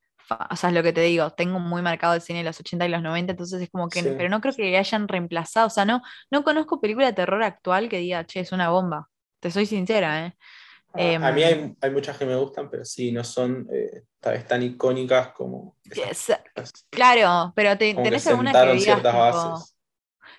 [0.50, 2.86] o sea, es lo que te digo, tengo muy marcado el cine de los 80
[2.86, 4.10] y los 90, entonces es como que, Sí.
[4.16, 7.42] pero no creo que le hayan reemplazado, o sea, no, no conozco película de terror
[7.42, 9.08] actual que diga, che, es una bomba,
[9.40, 10.36] te soy sincera, ¿eh?
[10.92, 14.04] A- a mí Em, hay, hay muchas que me gustan, pero sí, no son eh,
[14.20, 16.72] tal vez tan icónicas como esas Yes, películas.
[16.90, 19.76] Claro, pero te- Como que tenés alguna que digas, ciertas bases.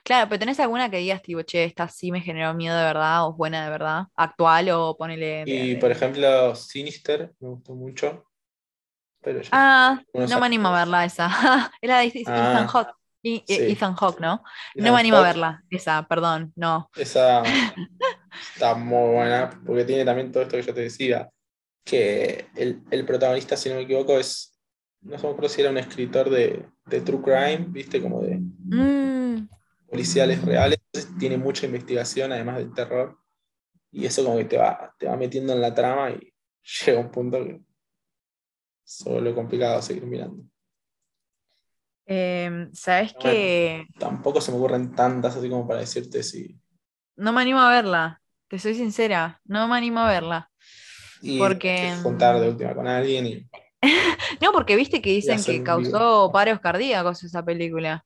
[0.03, 3.25] Claro, pero tenés alguna que digas, tipo, che, esta sí me generó miedo de verdad,
[3.27, 7.73] o es buena de verdad, actual, o ponele Y de- por ejemplo, Sinister me gustó
[7.75, 8.25] mucho.
[9.21, 11.27] Pero ya Ah, no me animo a verla esa.
[11.81, 12.67] Es la de Ethan Ah,
[13.45, 13.77] sí.
[13.95, 14.43] Hawke, ¿no?
[14.77, 16.89] No me animo a verla, esa, perdón, no.
[16.95, 17.43] Esa
[18.41, 21.29] está muy buena, porque tiene también todo esto que yo te decía,
[21.85, 24.53] que el, el protagonista, si no me equivoco, es,
[25.01, 29.18] no sé si era un escritor de, de True Crime, viste, como de Mm,
[29.89, 33.17] policiales reales, entonces tiene mucha investigación, además del terror,
[33.91, 36.33] y eso como que te va, te va metiendo en la trama y
[36.85, 37.61] llega un punto que
[38.83, 40.43] se vuelve complicado seguir mirando.
[42.05, 43.85] em, ¿sabes qué?
[43.99, 46.59] Tampoco se me ocurren tantas así como para decirte si...
[47.15, 48.21] No me animo a verla.
[48.47, 50.51] te soy sincera, no me animo a verla.
[51.21, 53.49] Y Porque, que juntar de última con alguien y
[54.41, 58.05] No, porque viste que dicen que causó paros cardíacos esa película.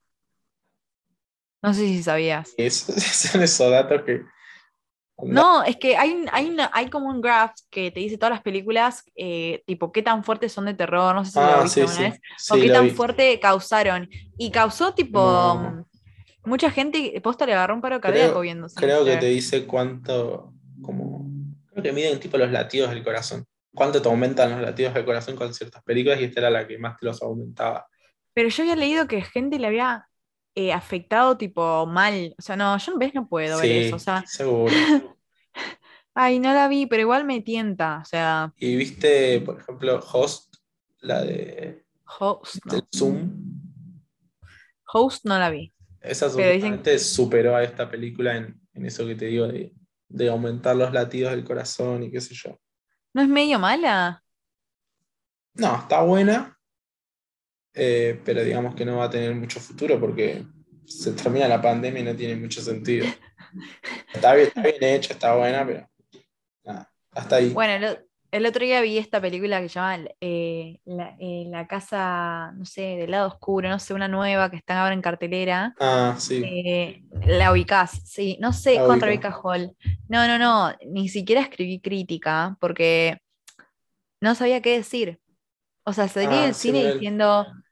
[1.64, 2.52] No sé si sabías.
[2.58, 4.22] y eso- son esos datos que.
[5.22, 8.42] No, es que hay, hay, una- hay como un graph que te dice todas las
[8.42, 11.74] películas, eh, tipo, qué tan fuertes son de terror, no sé si lo Ah, viste
[11.74, 12.02] sí, alguna sí.
[12.02, 12.90] vez, Sí, o qué lo tan vi.
[12.90, 14.10] fuerte causaron.
[14.36, 15.86] Y causó, tipo, No.
[16.44, 18.66] mucha gente, posta le agarró un paro cardíaco viendo.
[18.74, 20.52] Creo que te dice cuánto.
[20.82, 21.24] Como,
[21.70, 23.46] creo que miden tipo los latidos del corazón.
[23.72, 26.76] Cuánto te aumentan los latidos del corazón con ciertas películas y esta era la que
[26.76, 27.86] más te los aumentaba.
[28.34, 30.06] Pero yo había leído que gente le había
[30.54, 32.34] eh, afectado, tipo, mal.
[32.38, 33.96] O sea, no, yo ves, no puedo ver eso.
[33.96, 34.72] O sea, seguro.
[36.14, 37.98] ay, no la vi, pero igual me tienta.
[38.02, 40.56] O sea, Y viste, por ejemplo, Host,
[41.00, 41.84] la de
[42.18, 42.86] Host, no.
[42.94, 43.30] Zoom.
[44.92, 45.72] Host no la vi.
[46.00, 49.72] Esa dicen- supuestamente superó a esta película en, en eso que te digo de,
[50.08, 52.58] de aumentar los latidos del corazón y qué sé yo.
[53.14, 54.22] ¿No es medio mala?
[55.54, 56.53] No, está buena,
[57.74, 60.44] eh, pero digamos que no va a tener mucho futuro porque
[60.86, 63.06] se termina la pandemia y no tiene mucho sentido.
[64.12, 65.88] Está bien, está bien hecha, está buena, pero
[66.64, 67.50] nada, hasta ahí.
[67.50, 67.98] Bueno, el,
[68.32, 72.64] el otro día vi esta película que se llama eh, la, eh, La Casa, no
[72.64, 75.74] sé, del lado oscuro, no sé, una nueva que está ahora en cartelera.
[75.78, 76.42] Ah, sí.
[76.44, 79.06] Eh, la ubicás, sí, no sé, La con ubico.
[79.06, 79.76] Rebecca Hall.
[80.08, 83.18] No, no, no, ni siquiera escribí crítica porque
[84.20, 85.20] no sabía qué decir.
[85.84, 87.63] O sea, salí Ah, del cine diciendo, ¿qué,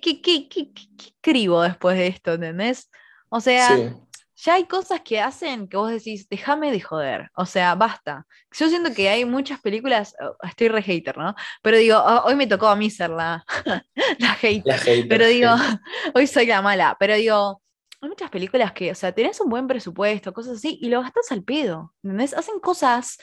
[0.00, 0.82] qué, qué, qué, qué-
[1.16, 2.32] escribo después de esto?
[2.34, 2.90] ¿Entendés?
[3.28, 3.94] O sea, Sí.
[4.36, 7.30] ya hay cosas que hacen que vos decís, déjame de joder.
[7.34, 8.26] O sea, basta.
[8.52, 11.34] Yo siento que hay muchas películas, oh, estoy re hater, ¿no?
[11.62, 13.44] Pero digo, oh, hoy me tocó a mí ser la,
[14.18, 14.62] la hater.
[14.64, 15.50] La hater, Pero digo,
[16.14, 16.96] hoy soy la mala.
[16.98, 17.62] Pero digo,
[18.00, 21.30] hay muchas películas que, o sea, tenés un buen presupuesto, cosas así, y lo gastás
[21.32, 21.94] al pedo.
[22.02, 22.34] ¿Entendés?
[22.34, 23.18] Hacen cosas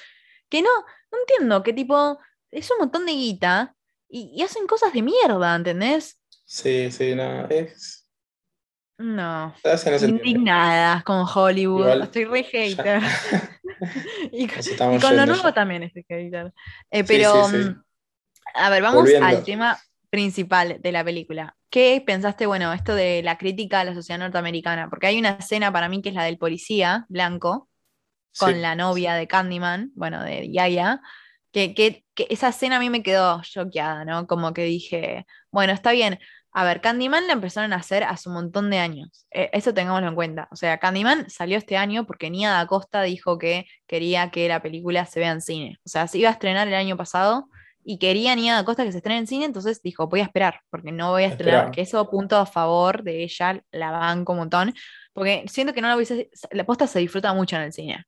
[0.49, 0.69] que no,
[1.11, 2.19] no entiendo, que tipo,
[2.51, 3.75] es un montón de guita
[4.09, 6.21] y, y hacen cosas de mierda, ¿entendés?
[6.49, 8.07] Sí, sí, no, es.
[8.97, 9.53] No.
[10.01, 11.81] Indignada con Hollywood.
[11.81, 13.01] Igual, estoy re hater.
[14.31, 15.53] y, con lo nuevo ya.
[15.53, 16.53] también estoy hater.
[16.89, 17.69] Eh, pero, sí, sí.
[17.69, 17.83] mm,
[18.55, 19.27] a ver, vamos Volviendo.
[19.27, 19.77] al tema
[20.09, 21.57] principal de la película.
[21.69, 24.89] ¿Qué pensaste, bueno, esto de la crítica a la sociedad norteamericana?
[24.89, 27.69] Porque hay una escena para mí que es la del policía blanco
[28.39, 31.01] con la novia de Candyman, bueno, de Yaya,
[31.51, 34.27] que, que, que esa escena a mí me quedó choqueada, ¿no?
[34.27, 36.19] Como que dije, bueno, está bien.
[36.59, 39.27] A ver, Candyman la empezaron a hacer hace un montón de años.
[39.29, 40.47] Eh, eso tengámoslo en cuenta.
[40.49, 44.59] O sea, Candyman salió este año porque Nia da Costa dijo que quería que la
[44.63, 45.77] película se vea en cine.
[45.85, 47.47] O sea, se iba a estrenar el año pasado
[47.83, 50.61] y quería Nia da Costa que se estrene en cine, entonces dijo, voy a esperar,
[50.71, 54.39] porque no voy a estrenar, que eso punto a favor de ella, la banco un
[54.39, 54.73] montón,
[55.13, 58.03] porque siento que no la hubiese, la posta se disfruta mucho en el cine.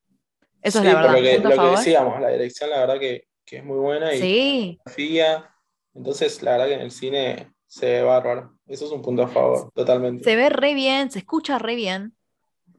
[0.63, 1.15] Eso Sí, es la verdad.
[1.15, 4.19] Lo que, lo que decíamos, la dirección, la verdad que, que es muy buena y
[4.19, 5.51] Sí, fotografía.
[5.93, 8.57] Entonces, la verdad que en el cine se ve bárbaro.
[8.67, 10.23] Eso es un punto a favor, totalmente.
[10.23, 12.15] se ve re bien, se escucha re bien.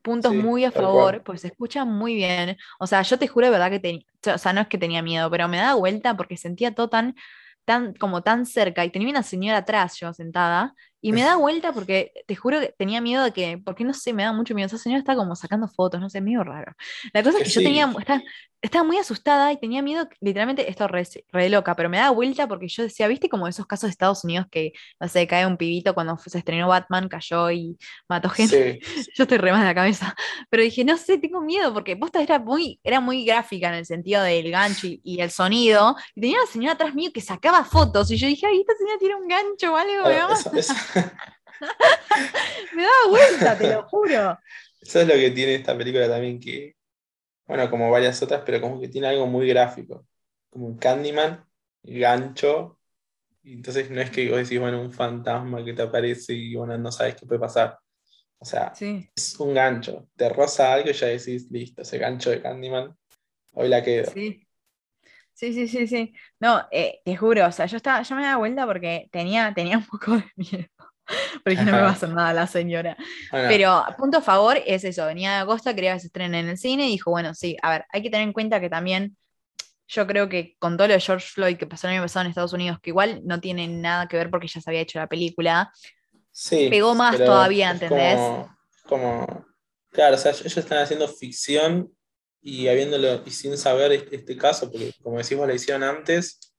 [0.03, 2.57] Puntos Sí, muy a favor, pues se escucha muy bien.
[2.79, 5.03] O sea, yo te juro de verdad que tenía, o sea, no es que tenía
[5.03, 7.15] miedo, pero me daba vuelta porque sentía todo tan,
[7.65, 11.73] tan, como tan cerca y tenía una señora atrás yo sentada y me da vuelta
[11.73, 14.67] porque te juro que tenía miedo de que, porque no sé, me da mucho miedo.
[14.67, 16.73] Esa señora está como sacando fotos, no sé, medio raro.
[17.13, 18.23] La cosa es Que que yo tenía, estaba,
[18.63, 22.47] estaba muy asustada y tenía miedo, literalmente, esto re, re loca, pero me da vuelta
[22.47, 25.57] porque yo decía, ¿viste como esos casos de Estados Unidos que, no sé, cae un
[25.57, 28.81] pibito cuando se estrenó Batman, cayó y mató gente?
[28.83, 30.15] Sí, Yo estoy re mal de la cabeza.
[30.51, 33.87] Pero dije, no sé, tengo miedo, porque posta era muy, era muy gráfica en el
[33.87, 35.97] sentido del gancho y, y el sonido.
[36.15, 38.11] Y tenía una señora atrás mío que sacaba fotos.
[38.11, 40.05] Y yo dije, ay, esta señora tiene un gancho o algo.
[42.75, 44.39] me, daba, vuelta, te lo juro.
[44.81, 46.75] eso es lo que tiene esta película también, que,
[47.47, 50.07] bueno, como varias otras, pero como que tiene algo muy gráfico.
[50.49, 51.45] Como un Candyman,
[51.83, 52.79] gancho.
[53.43, 56.77] Y entonces no es que vos decís, bueno, un fantasma que te aparece y bueno,
[56.79, 57.79] no sabes qué puede pasar.
[58.39, 60.09] O sea, Sí, es un gancho.
[60.17, 62.97] Te roza algo y ya decís, listo, ese gancho de Candyman,
[63.53, 64.11] hoy la quedo.
[64.13, 64.47] sí.
[65.33, 66.13] Sí, sí, sí, sí.
[66.39, 69.79] No, eh, te juro, o sea, yo estaba, yo me daba vuelta porque tenía, tenía
[69.79, 70.69] un poco de miedo.
[71.45, 72.97] Porque no me va a hacer nada la señora.
[73.31, 76.49] Bueno, Pero punto a favor es eso, venía de Acosta, quería que se estrene en
[76.49, 79.17] el cine y dijo, bueno, sí, a ver, hay que tener en cuenta que también
[79.89, 82.31] yo creo que con todo lo de George Floyd que pasó el año pasado en
[82.31, 85.09] Estados Unidos, que igual no tiene nada que ver porque ya se había hecho la
[85.09, 85.73] película,
[86.31, 88.15] sí, pegó más todavía, ¿entendés?
[88.17, 89.47] Como, como-
[89.91, 91.91] claro, o sea, ellos están haciendo ficción
[92.41, 96.55] y habiéndolo y sin saber este, este caso, porque como decimos la hicieron antes,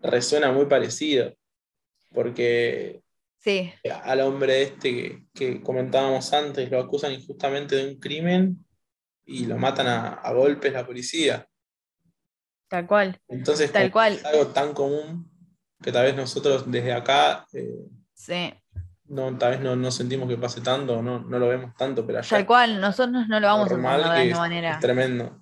[0.00, 1.34] resuena muy parecido.
[2.12, 3.03] Porque
[3.44, 3.70] Sí,
[4.04, 8.64] al hombre este que, que comentábamos antes lo acusan injustamente de un crimen
[9.26, 11.46] y lo matan a, a golpes la policía.
[12.68, 13.20] Tal cual.
[13.28, 14.14] Entonces, Tal cual.
[14.14, 15.30] es algo tan común
[15.82, 17.68] que tal vez nosotros desde acá eh,
[18.14, 18.54] Sí.
[19.04, 22.20] no, tal vez no, no sentimos que pase tanto, no, no lo vemos tanto, pero
[22.20, 24.70] allá Tal cual, nosotros no lo vamos a entender de es- manera.
[24.72, 25.40] es tremendo.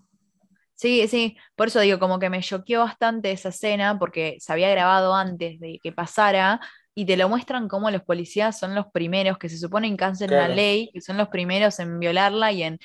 [0.75, 4.69] Sí, sí, por eso digo, como que me choqueó bastante esa escena porque se había
[4.71, 6.61] grabado antes de que pasara
[6.95, 10.37] y te lo muestran como los policías son los primeros que se suponen que hacen
[10.37, 10.49] la Claro.
[10.49, 12.79] ley, que son los primeros en violarla y en,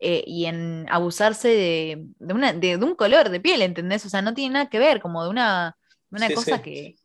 [0.00, 4.04] eh, y en abusarse de, de, una, de, de un color de piel, ¿entendés?
[4.06, 5.76] O sea, no tiene nada que ver, como de una,
[6.10, 6.62] una Sí, cosa sí.
[6.62, 6.96] que...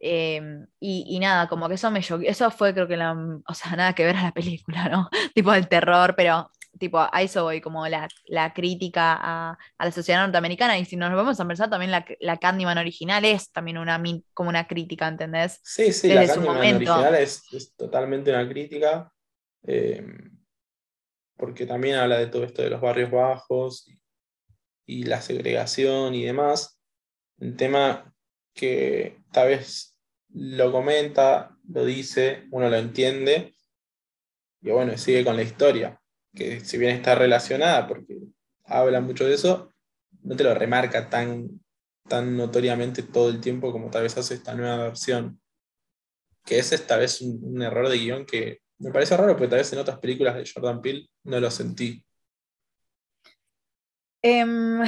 [0.00, 0.40] eh,
[0.80, 3.12] y, y nada, como que eso me choqueó, eso fue creo que la,
[3.46, 5.08] o sea, nada que ver a la película, ¿no?
[5.34, 9.90] tipo el terror, pero tipo a eso voy, como la, la crítica a, a la
[9.90, 13.78] sociedad norteamericana, y si nos vamos a pensar también la, la Candyman original es también
[13.78, 14.02] una,
[14.34, 15.60] como una crítica, ¿entendés?
[15.62, 16.92] Sí, sí, la Desde Candyman momento.
[16.92, 19.12] original es, es totalmente una crítica,
[19.64, 20.06] eh,
[21.36, 23.98] porque también habla de todo esto de los barrios bajos y,
[24.86, 26.80] y la segregación y demás.
[27.38, 28.14] Un tema
[28.54, 29.98] que tal vez
[30.30, 33.54] lo comenta, lo dice, uno lo entiende,
[34.62, 36.00] y bueno, sigue con la historia,
[36.36, 38.18] que si bien está relacionada, porque
[38.64, 39.74] habla mucho de eso,
[40.22, 41.48] no te lo remarca tan,
[42.08, 45.40] tan notoriamente todo el tiempo como tal vez hace esta nueva versión
[46.46, 49.58] que es esta vez un, un error de guion que me parece raro, porque tal
[49.58, 52.02] vez en otras películas de Jordan Peele no lo sentí.
[54.22, 54.80] Em,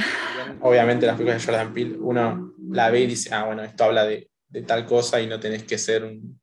[0.61, 4.05] Obviamente las películas de Jordan Peele uno la ve y dice, ah, bueno, esto habla
[4.05, 6.39] de, de tal cosa y no tenés que ser un,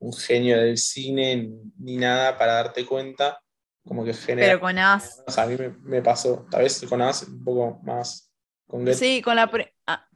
[0.00, 3.40] un genio del cine ni nada para darte cuenta,
[3.86, 4.48] como que genera...
[4.48, 7.42] pero con As, O sea, a mí me, me pasó, tal vez con As un
[7.44, 8.32] poco más
[8.66, 9.50] con Get sí, con la...
[9.50, 10.06] pre- a,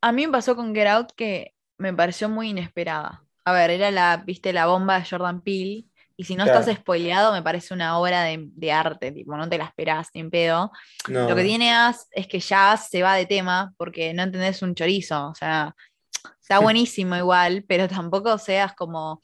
[0.00, 3.22] a mí me pasó con Get Out que me pareció muy inesperada.
[3.44, 5.84] A ver, era la, viste, la bomba de Jordan Peele,
[6.16, 6.60] y si no Claro.
[6.60, 10.22] estás spoileado, me parece una obra de, de arte, tipo, no te la esperás ni
[10.22, 10.72] en pedo.
[11.08, 14.22] no, Lo que tiene As es que ya As se va de tema porque no
[14.22, 15.28] entendés un chorizo.
[15.28, 15.74] O sea,
[16.40, 19.20] está buenísimo igual, pero tampoco seas como.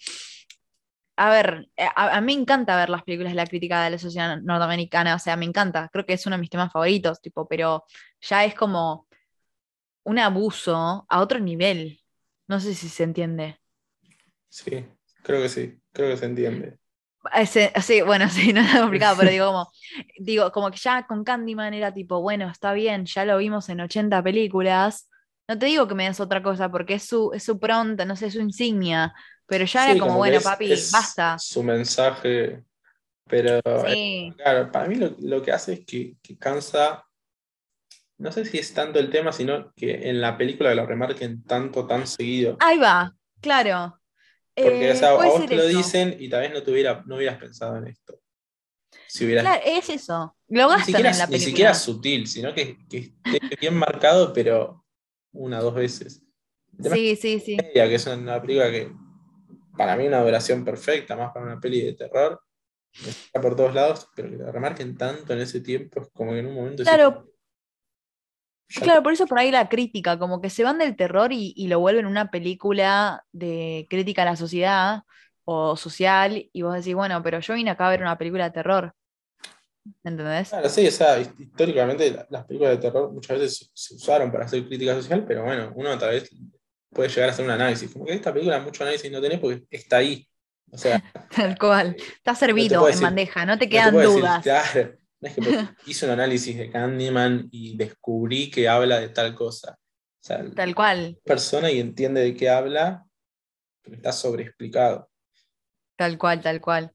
[1.16, 3.90] A ver, eh, a, a mí me encanta ver las películas de la crítica de
[3.90, 7.20] la sociedad norteamericana, o sea, me encanta, creo que es uno de mis temas favoritos,
[7.20, 7.84] tipo, pero
[8.20, 9.06] ya es como
[10.04, 12.00] un abuso a otro nivel.
[12.48, 13.58] No sé si se entiende.
[14.48, 14.86] Sí,
[15.22, 16.78] creo que sí, creo que se entiende.
[17.34, 19.72] Ese- sí, bueno, sí, no es complicado, pero digo como,
[20.18, 23.80] digo, como que ya con Candyman era tipo, bueno, está bien, ya lo vimos en
[23.80, 25.08] 80 películas.
[25.48, 28.16] No te digo que me des otra cosa, porque es su, es su pronta, no
[28.16, 29.12] sé, es su insignia.
[29.52, 31.28] Pero ya Sí, era como, bueno, es- papi, es basta.
[31.36, 32.64] Su mensaje,
[33.28, 37.04] pero Sí, Claro, para mí lo, lo que hace es que, que cansa,
[38.18, 41.86] no sé si es tanto el tema, sino que en la película lo remarquen tanto,
[41.86, 42.56] tan seguido.
[42.58, 44.00] ahí va, claro.
[44.60, 45.66] Porque Eh, o sea, a vos te lo eso.
[45.66, 48.20] dicen y tal vez no, te hubiera, no hubieras pensado en esto.
[49.06, 50.36] Si hubieras, Claro, es eso.
[50.48, 51.48] Lo ni, gastan siquiera, en la ni película.
[51.48, 54.84] siquiera sutil, sino que, que esté bien marcado, pero
[55.32, 56.22] una o dos veces.
[56.80, 57.56] Sí, sí, sí.
[57.74, 58.92] que es una película que
[59.76, 62.40] para mí una duración perfecta, más para una peli de terror,
[62.92, 66.38] está por todos lados, pero que lo remarquen tanto en ese tiempo, es como que
[66.40, 66.82] en un momento...
[66.82, 67.26] Claro,
[68.68, 71.52] ya Claro, por eso por ahí la crítica, como que se van del terror y,
[71.56, 75.02] y lo vuelven una película de crítica a la sociedad
[75.44, 78.50] o social, y vos decís, bueno, pero yo vine acá a ver una película de
[78.52, 78.94] terror.
[80.04, 80.48] ¿Entendés?
[80.50, 83.94] Claro, sí, o sea, hist- históricamente la- las películas de terror muchas veces se- se
[83.96, 86.30] usaron para hacer crítica social, pero bueno, uno otra vez
[86.92, 87.90] puede llegar a hacer un análisis.
[87.92, 90.28] Como que esta película mucho análisis no tenés porque está ahí.
[90.70, 91.02] O sea,
[91.36, 91.96] Tal cual.
[91.98, 94.42] Está servido en decir- bandeja, no te no te quedan decir, dudas.
[94.42, 99.08] claro, no es que porque hice un análisis de Candyman y descubrí que habla de
[99.10, 99.72] tal cosa.
[99.78, 103.04] O sea, Tal cual, persona y entiende de qué habla,
[103.82, 105.10] pero está sobreexplicado.
[105.96, 106.92] tal cual, tal cual.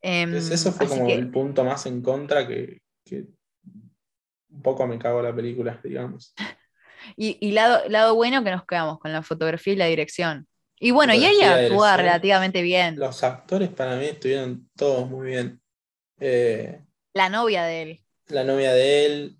[0.00, 3.26] Em, Entonces eso fue así como que- el punto más en contra que, que
[4.50, 6.34] un poco me cago la película, digamos.
[7.16, 10.46] y, y lado, lado bueno que nos quedamos con la fotografía y la dirección.
[10.78, 12.98] Y bueno, y ella actúa relativamente bien.
[12.98, 15.60] Los actores para mí estuvieron todos muy bien.
[16.18, 16.80] Eh,
[17.14, 18.00] La novia de él.
[18.28, 19.38] la novia de él,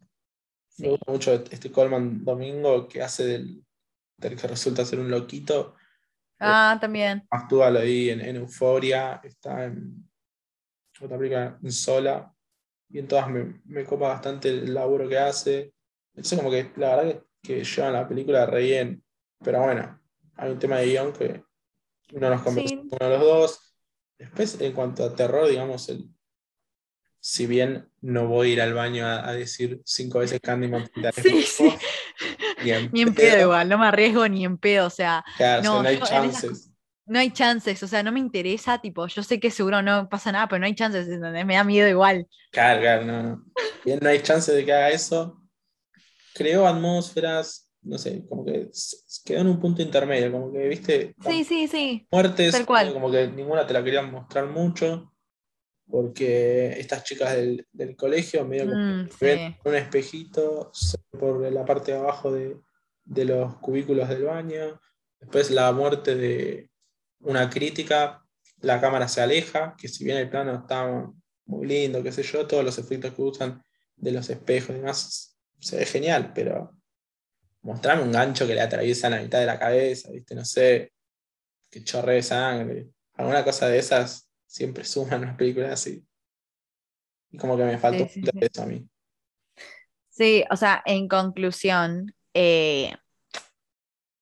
[0.69, 0.85] Sí.
[0.85, 3.63] me gusta mucho este Coleman Domingo que hace del,
[4.17, 5.75] del que resulta ser un loquito.
[6.41, 7.27] Ah, también.
[7.31, 10.09] Actúa lo ahí en, en Euforia, está en
[11.01, 12.33] otra película en Sola,
[12.89, 15.75] y en todas me, me copa bastante el laburo que hace.
[16.15, 19.05] Entonces como que la verdad que, que llevan la película re bien,
[19.45, 20.01] pero bueno,
[20.37, 21.43] hay un tema de guion que
[22.13, 22.81] no nos convence Sí.
[22.91, 23.75] uno de los dos.
[24.19, 26.09] Después, en cuanto a terror, digamos, el,
[27.21, 31.09] si bien no voy a ir al baño a, a decir cinco veces Candyman, frente
[31.09, 31.73] al Sí, sí.
[32.65, 35.61] ni en Ni en pedo igual, no me arriesgo ni en pedo, o sea, Claro,
[35.61, 36.71] o sea, No, no hay yo en esas chances.
[37.07, 40.33] no hay chances, o sea, no me interesa, tipo, yo sé que seguro no pasa
[40.33, 41.47] nada, pero no hay chances, ¿entendés?
[41.47, 42.29] Me da miedo igual.
[42.51, 43.45] Claro, claro, no, no.
[43.85, 45.42] bien no hay chance de que haga eso,
[46.35, 48.71] creó atmósferas, no sé, como que
[49.25, 52.07] quedó en un punto intermedio, como que, viste, Sí, sí, sí.
[52.11, 52.93] muertes, Tal cual.
[52.93, 55.13] como que ninguna te la querían mostrar mucho,
[55.89, 60.71] porque estas chicas del, del colegio medio como Mm, que ven un espejito
[61.19, 62.57] por la parte de abajo de,
[63.05, 64.81] de los cubículos del baño,
[65.21, 66.71] después la muerte de
[67.21, 68.25] una crítica,
[68.61, 71.11] la cámara se aleja, que si bien el plano está
[71.47, 73.63] muy lindo, qué sé yo, todos los efectos que usan
[73.97, 75.32] de los espejos y demás,
[75.63, 76.77] se ve genial, pero
[77.63, 80.35] mostrame un gancho que le atraviesa la mitad de la cabeza, ¿viste?
[80.35, 80.93] No sé,
[81.71, 82.91] que chorre de sangre.
[83.15, 86.07] Alguna cosa de esas siempre suman las películas así.
[87.31, 88.39] Y como que me faltó Sí, un sí, sí.
[88.41, 88.89] de eso a mí.
[90.11, 92.93] Sí, o sea, en conclusión, eh,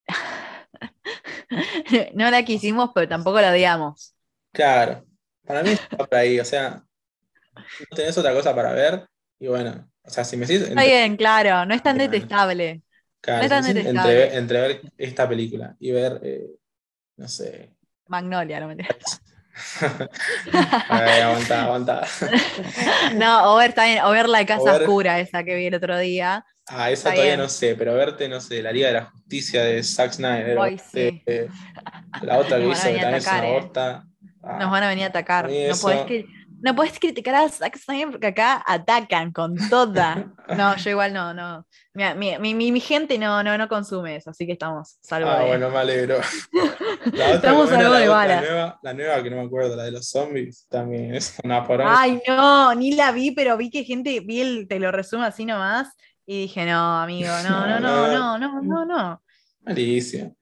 [2.14, 4.14] no la quisimos, pero tampoco la odiamos.
[4.52, 5.04] Claro,
[5.46, 6.84] para mí está por ahí, o sea,
[7.90, 9.06] no tenés otra cosa para ver,
[9.38, 12.82] y bueno, o sea, si me decís, Está bien, claro, no es tan detestable.
[13.20, 14.22] claro, no es me tan detestable.
[14.22, 16.46] entre, entre ver esta película y ver, eh,
[17.18, 17.76] no sé,
[18.08, 18.94] Magnolia, no mentira.
[20.88, 22.06] Ay, aguanta, aguanta.
[23.14, 25.98] No, o ver también, o ver la casa ver- oscura, esa que vi el otro
[25.98, 26.44] día.
[26.66, 27.40] Ah, esa Está todavía bien.
[27.44, 30.78] no sé, pero verte, no sé, la Liga de la Justicia de Zack Snyder, verte,
[30.78, 31.22] sí.
[31.26, 31.48] eh,
[32.22, 33.72] la otra que a hizo que a también es una atacar, eh.
[34.42, 35.44] Ah, Nos van a venir a atacar.
[35.46, 36.26] a mí No podés, cri-
[36.62, 40.26] no podés criticar a Zack Snyder porque acá atacan con toda.
[40.50, 41.64] No, yo igual no, no.
[41.94, 45.38] Mi, mi, mi- mi gente no, no, no consume eso, así que estamos salvo Ah,
[45.38, 46.18] de- bueno, me alegro.
[47.12, 48.42] La Estamos ¿cómo era salvo la, de balas.
[48.42, 51.64] La nueva, la nueva que no me acuerdo, la de los zombies, también es una
[51.64, 52.00] poronga.
[52.00, 55.44] Ay, no, ni la vi, pero vi que gente, vi el, te lo resumo así
[55.44, 55.88] nomás,
[56.26, 58.08] y dije, no, amigo, no, no, no,
[58.38, 59.22] no, no, no, no.
[59.62, 60.34] Malísimo.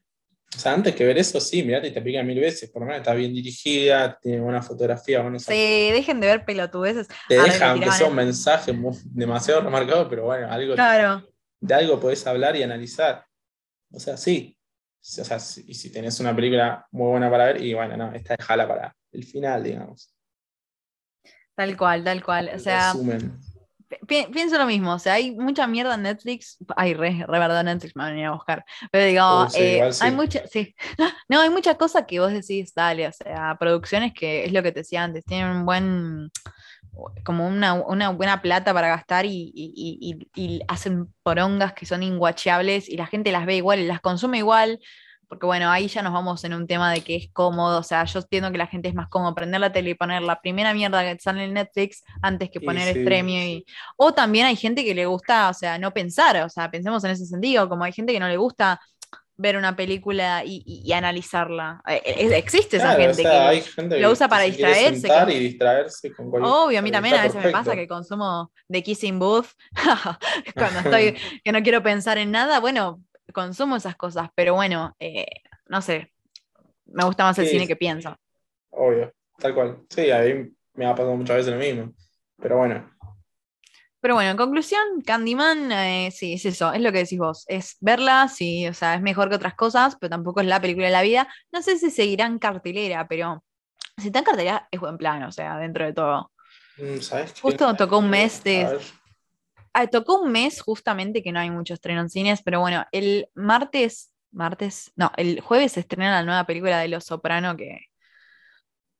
[0.57, 2.71] O sea, antes que ver eso, sí, mirate y te pica mil veces.
[2.71, 7.07] Por lo menos está bien dirigida, tiene buena fotografía, buenos Sí, dejen de ver pelotudeces.
[7.29, 10.51] Te Ah, deja, me aunque tiraban sea un el- mensaje muy- demasiado remarcado, pero bueno,
[10.51, 11.23] algo, Claro.
[11.61, 13.25] de algo podés hablar y analizar.
[13.93, 14.57] O sea, sí.
[15.01, 18.13] O sea, si- y si tenés una película muy buena para ver, y bueno, no,
[18.15, 20.15] esta dejala para el final, digamos.
[21.55, 22.51] Tal cual, tal cual.
[22.55, 23.39] O sea, resumen.
[24.07, 24.93] Pi- pienso lo mismo.
[24.95, 26.59] O sea, hay mucha mierda en Netflix.
[26.77, 28.65] Ay, re, re verdad, Netflix me van a venir a buscar.
[28.91, 30.05] Pero digo, Uh, sí, eh, igual sí.
[30.05, 30.75] hay mucha, sí.
[31.29, 34.73] No, hay mucha cosa que vos decís, dale, o sea, producciones que es lo que
[34.73, 36.31] te decía antes, tienen un buen,
[37.25, 41.87] como una, una buena plata para gastar y, y- y- y- y hacen porongas que
[41.87, 44.81] son inguacheables y la gente las ve igual y las consume igual.
[45.29, 48.05] Porque bueno, ahí ya nos vamos en un tema de que es cómodo, o sea,
[48.05, 50.73] yo entiendo que la gente es más cómodo prender la tele y poner la primera
[50.73, 53.03] mierda que sale en Netflix antes que poner sí.
[53.03, 53.65] Stremio y,
[53.97, 57.11] o también hay gente que le gusta, o sea, no pensar, o sea, pensemos en
[57.11, 58.81] ese sentido, como hay gente que no le gusta
[59.41, 61.81] ver una película y, y- y analizarla.
[61.87, 65.33] Eh, eh, existe esa gente o sea, que hay gente lo usa para distraerse, que-
[65.35, 68.83] y distraerse con cualquier Obvio, a mí también a veces me pasa que consumo de
[68.83, 69.47] Kissing Booth
[70.55, 73.01] cuando estoy que no quiero pensar en nada, bueno,
[73.33, 75.27] consumo esas cosas, pero bueno, eh,
[75.67, 76.13] no sé,
[76.87, 77.53] me gusta más el Sí.
[77.53, 78.17] cine que pienso.
[78.71, 79.79] Obvio, tal cual.
[79.91, 81.93] Sí, a mí me ha pasado muchas veces lo mismo.
[82.41, 82.91] Pero bueno,
[84.01, 87.77] Pero bueno, en conclusión, Candyman, eh, sí, es eso, es lo que decís vos, es
[87.81, 90.93] verla, sí, o sea, es mejor que otras cosas, pero tampoco es la película de
[90.93, 91.27] la vida.
[91.51, 93.43] No sé si seguirá en cartelera, pero
[93.97, 96.31] si está en cartelera es buen plan, o sea, dentro de todo.
[96.77, 97.35] mm, ¿sabes?
[97.41, 98.79] Justo tocó un mes de-
[99.87, 104.13] tocó un mes justamente que no hay mucho estreno en cines, pero bueno, el martes,
[104.33, 107.79] martes, no, el jueves se estrena la nueva película de Los Soprano, que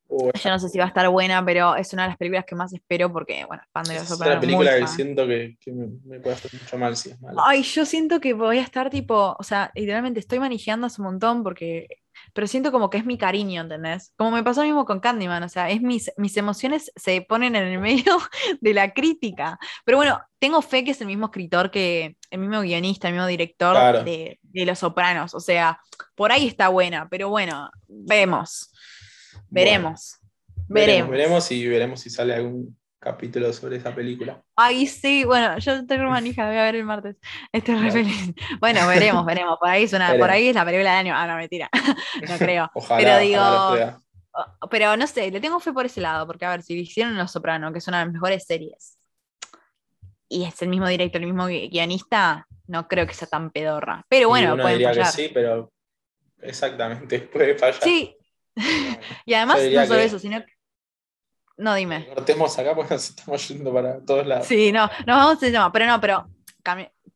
[0.07, 2.45] uh, yo no sé si va a estar buena, pero es una de las películas
[2.45, 4.37] que más espero porque, bueno, fan de Los es Soprano.
[4.37, 4.87] otra película muy que fan.
[4.87, 7.45] siento que, que me, me puede hacer mucho mal si es mala.
[7.45, 11.07] Ay, yo siento que voy a estar tipo, o sea, literalmente estoy manejando hace un
[11.07, 11.87] montón porque,
[12.33, 14.13] pero siento como que es mi cariño, ¿entendés?
[14.17, 17.63] Como me pasó mismo con Candyman, o sea, es mis, mis emociones se ponen en
[17.67, 18.17] el medio
[18.61, 19.59] de la crítica.
[19.85, 23.27] Pero bueno, tengo fe que es el mismo escritor que, el mismo guionista, el mismo
[23.27, 24.03] director Claro.
[24.03, 25.79] de, de Los Sopranos, o sea,
[26.15, 28.71] por ahí está buena, pero bueno, vemos,
[29.49, 30.17] veremos,
[30.67, 31.11] Veremos, veremos.
[31.11, 34.43] veremos y veremos si sale algún capítulo sobre esa película.
[34.55, 37.15] Ay, sí, bueno, yo estoy re manija, voy a ver el martes.
[37.51, 38.33] Estoy re feliz.
[38.59, 39.57] Bueno, veremos, veremos.
[39.57, 41.13] Por ahí es una, por ahí es la película del año.
[41.15, 41.69] Ah, no, mentira.
[42.29, 42.69] No creo.
[42.73, 43.99] Ojalá, Pero digo- ojalá
[44.69, 47.31] Pero no sé, le tengo fe por ese lado, porque a ver, si hicieron Los
[47.31, 48.97] Soprano, que es una de las mejores series,
[50.27, 54.05] y es el mismo director, el mismo gui- guionista, no creo que sea tan pedorra.
[54.09, 55.05] Pero bueno, uno pueden diría fallar.
[55.07, 55.71] que sí, pero
[56.41, 57.81] exactamente, puede fallar.
[57.81, 58.15] Sí,
[59.25, 60.58] y además no solo que- eso, sino que...
[61.59, 62.07] No, dime.
[62.15, 64.47] Cortemos acá porque nos estamos yendo para todos lados.
[64.47, 66.27] Sí, no, nos vamos de tema, pero no, pero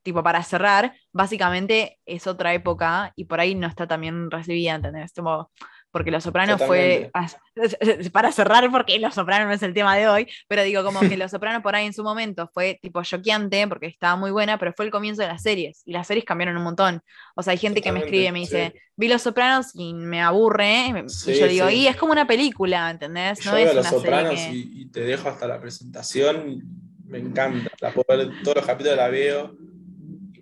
[0.04, 4.76] tipo para cerrar, básicamente es otra época y por ahí no está tan bien recibida,
[4.76, 5.14] ¿entendés?
[5.14, 5.50] Como,
[5.94, 7.12] porque Los Sopranos fue,
[8.12, 11.16] para cerrar, porque Los Sopranos no es el tema de hoy, pero digo, como que
[11.18, 14.74] Los Sopranos por ahí en su momento fue tipo choqueante, porque estaba muy buena, pero
[14.74, 17.04] fue el comienzo de las series, y las series cambiaron un montón.
[17.36, 20.20] O sea, hay gente que me escribe y me dice, vi Los Sopranos y me
[20.20, 23.46] aburre, y yo digo, y es como una película, ¿entendés?
[23.46, 26.64] No yo veo Los Sopranos y, te dejo hasta la presentación,
[27.06, 29.56] me encanta, la puedo ver, todos los capítulos la veo,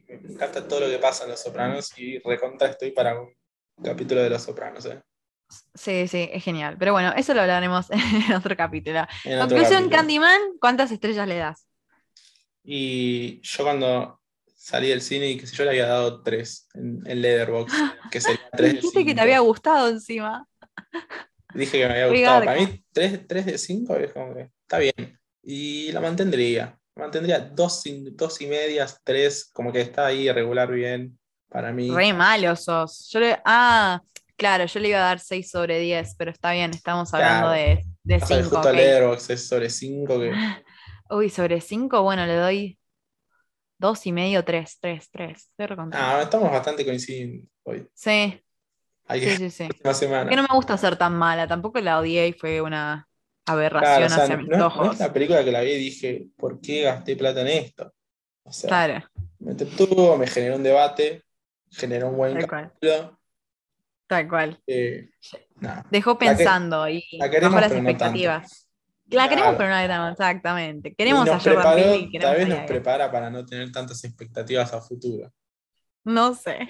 [0.08, 3.34] me encanta todo lo que pasa en Los Sopranos y recontra estoy para un
[3.84, 4.86] capítulo de Los Sopranos.
[4.86, 5.02] ¿eh?
[5.74, 6.76] Sí, sí, es genial.
[6.78, 7.88] Pero bueno, eso lo hablaremos
[8.30, 9.06] en otro capítulo.
[9.24, 11.68] Conclusión, Candyman, ¿cuántas estrellas le das?
[12.64, 14.20] Y yo cuando
[14.56, 17.74] salí del cine y que sé yo le había dado tres en, el Leatherbox,
[18.12, 20.48] que sería tres Dijiste que te había gustado encima.
[21.54, 22.46] Dije que me había gustado.
[22.46, 25.20] Para mí, tres, de cinco es como que está bien.
[25.44, 26.78] Y la mantendría.
[26.96, 31.18] Mantendría dos, dos y medias, tres, como que está ahí regular bien
[31.50, 31.90] para mí.
[31.90, 33.10] Re malo sos.
[33.12, 34.02] Yo le, ah,
[34.42, 37.86] claro, yo le iba a dar 6 sobre 10, pero está bien, estamos hablando de,
[38.04, 38.42] de 5.
[38.42, 39.36] Justo okay.
[39.36, 40.20] es sobre 5.
[40.20, 40.34] Que...
[41.12, 42.80] Uy, sobre 5, bueno, le doy
[43.78, 45.52] 2 y medio, 3, 3, 3.
[45.92, 47.88] Ah, estamos bastante coincidiendo hoy.
[47.94, 48.42] Sí.
[49.12, 49.68] sí, sí, sí.
[50.30, 53.08] Que no me gusta ser tan mala, tampoco la odié y fue una
[53.46, 54.88] aberración hacia mis ojos.
[54.88, 57.94] No es la película que la vi y dije, ¿por qué gasté plata en esto?
[58.42, 59.06] O sea, claro.
[59.38, 61.26] me entretuvo, me generó un debate,
[61.70, 63.21] generó un buen capítulo.
[64.12, 64.60] Tal cual.
[64.68, 65.10] Eh,
[65.90, 68.68] Dejó pensando y bajó las expectativas.
[69.08, 70.94] la queremos, pero no la exactamente.
[70.96, 75.32] Queremos a Jordan Tal vez nos prepara para no tener tantas expectativas a futuro.
[76.04, 76.68] No sé.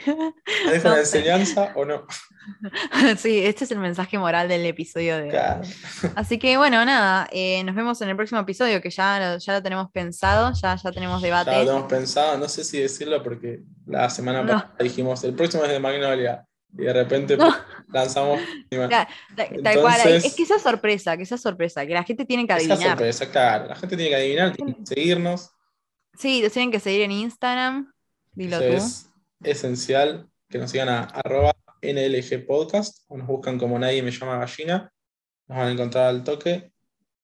[0.71, 2.05] ¿Es una enseñanza o no?
[3.17, 5.71] Sí, este es el mensaje moral del episodio de hoy.
[6.15, 9.53] Así que bueno, nada, eh, nos vemos en el próximo episodio que ya lo, ya
[9.53, 11.49] lo tenemos pensado, ya, ya tenemos debate.
[11.49, 15.63] Ya lo tenemos pensado, no sé si decirlo porque la semana pasada dijimos, el próximo
[15.63, 16.45] es de Magnolia,
[16.77, 17.37] y de repente
[17.91, 18.39] lanzamos.
[18.69, 22.79] tal, cual, es que esa sorpresa, que esa sorpresa, que la gente tiene que adivinar.
[22.79, 25.51] Esa sorpresa, claro, la gente tiene que adivinar, tiene que seguirnos.
[26.17, 27.91] Sí, tienen que seguir en Instagram,
[28.33, 28.77] dilo tú
[29.43, 34.37] esencial que nos sigan a arroba NLG Podcast o nos buscan como Nadie Me Llama
[34.37, 34.91] Gallina.
[35.47, 36.71] Nos van a encontrar al toque.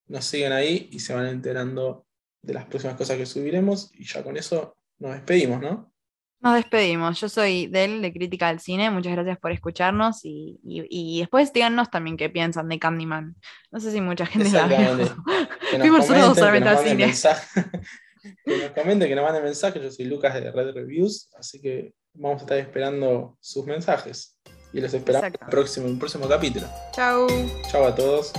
[0.07, 2.05] Nos siguen ahí y se van enterando
[2.41, 3.91] de las próximas cosas que subiremos.
[3.93, 5.91] Y ya con eso nos despedimos, ¿no?
[6.39, 7.19] Nos despedimos.
[7.19, 8.91] Yo soy Del de Crítica del Cine.
[8.91, 13.35] Muchas gracias por escucharnos y, y, después díganos también qué piensan de Candyman.
[13.71, 14.57] No sé si mucha gente vio.
[15.79, 17.13] Fuimos nosotros solamente al cine.
[18.45, 19.81] que nos comenten, que nos manden mensajes.
[19.81, 24.37] Yo soy Lucas de Red Reviews, así que vamos a estar esperando sus mensajes.
[24.73, 26.67] Y los esperamos en el próximo, próximo capítulo.
[26.93, 27.27] Chao.
[27.71, 28.31] Chao a todos.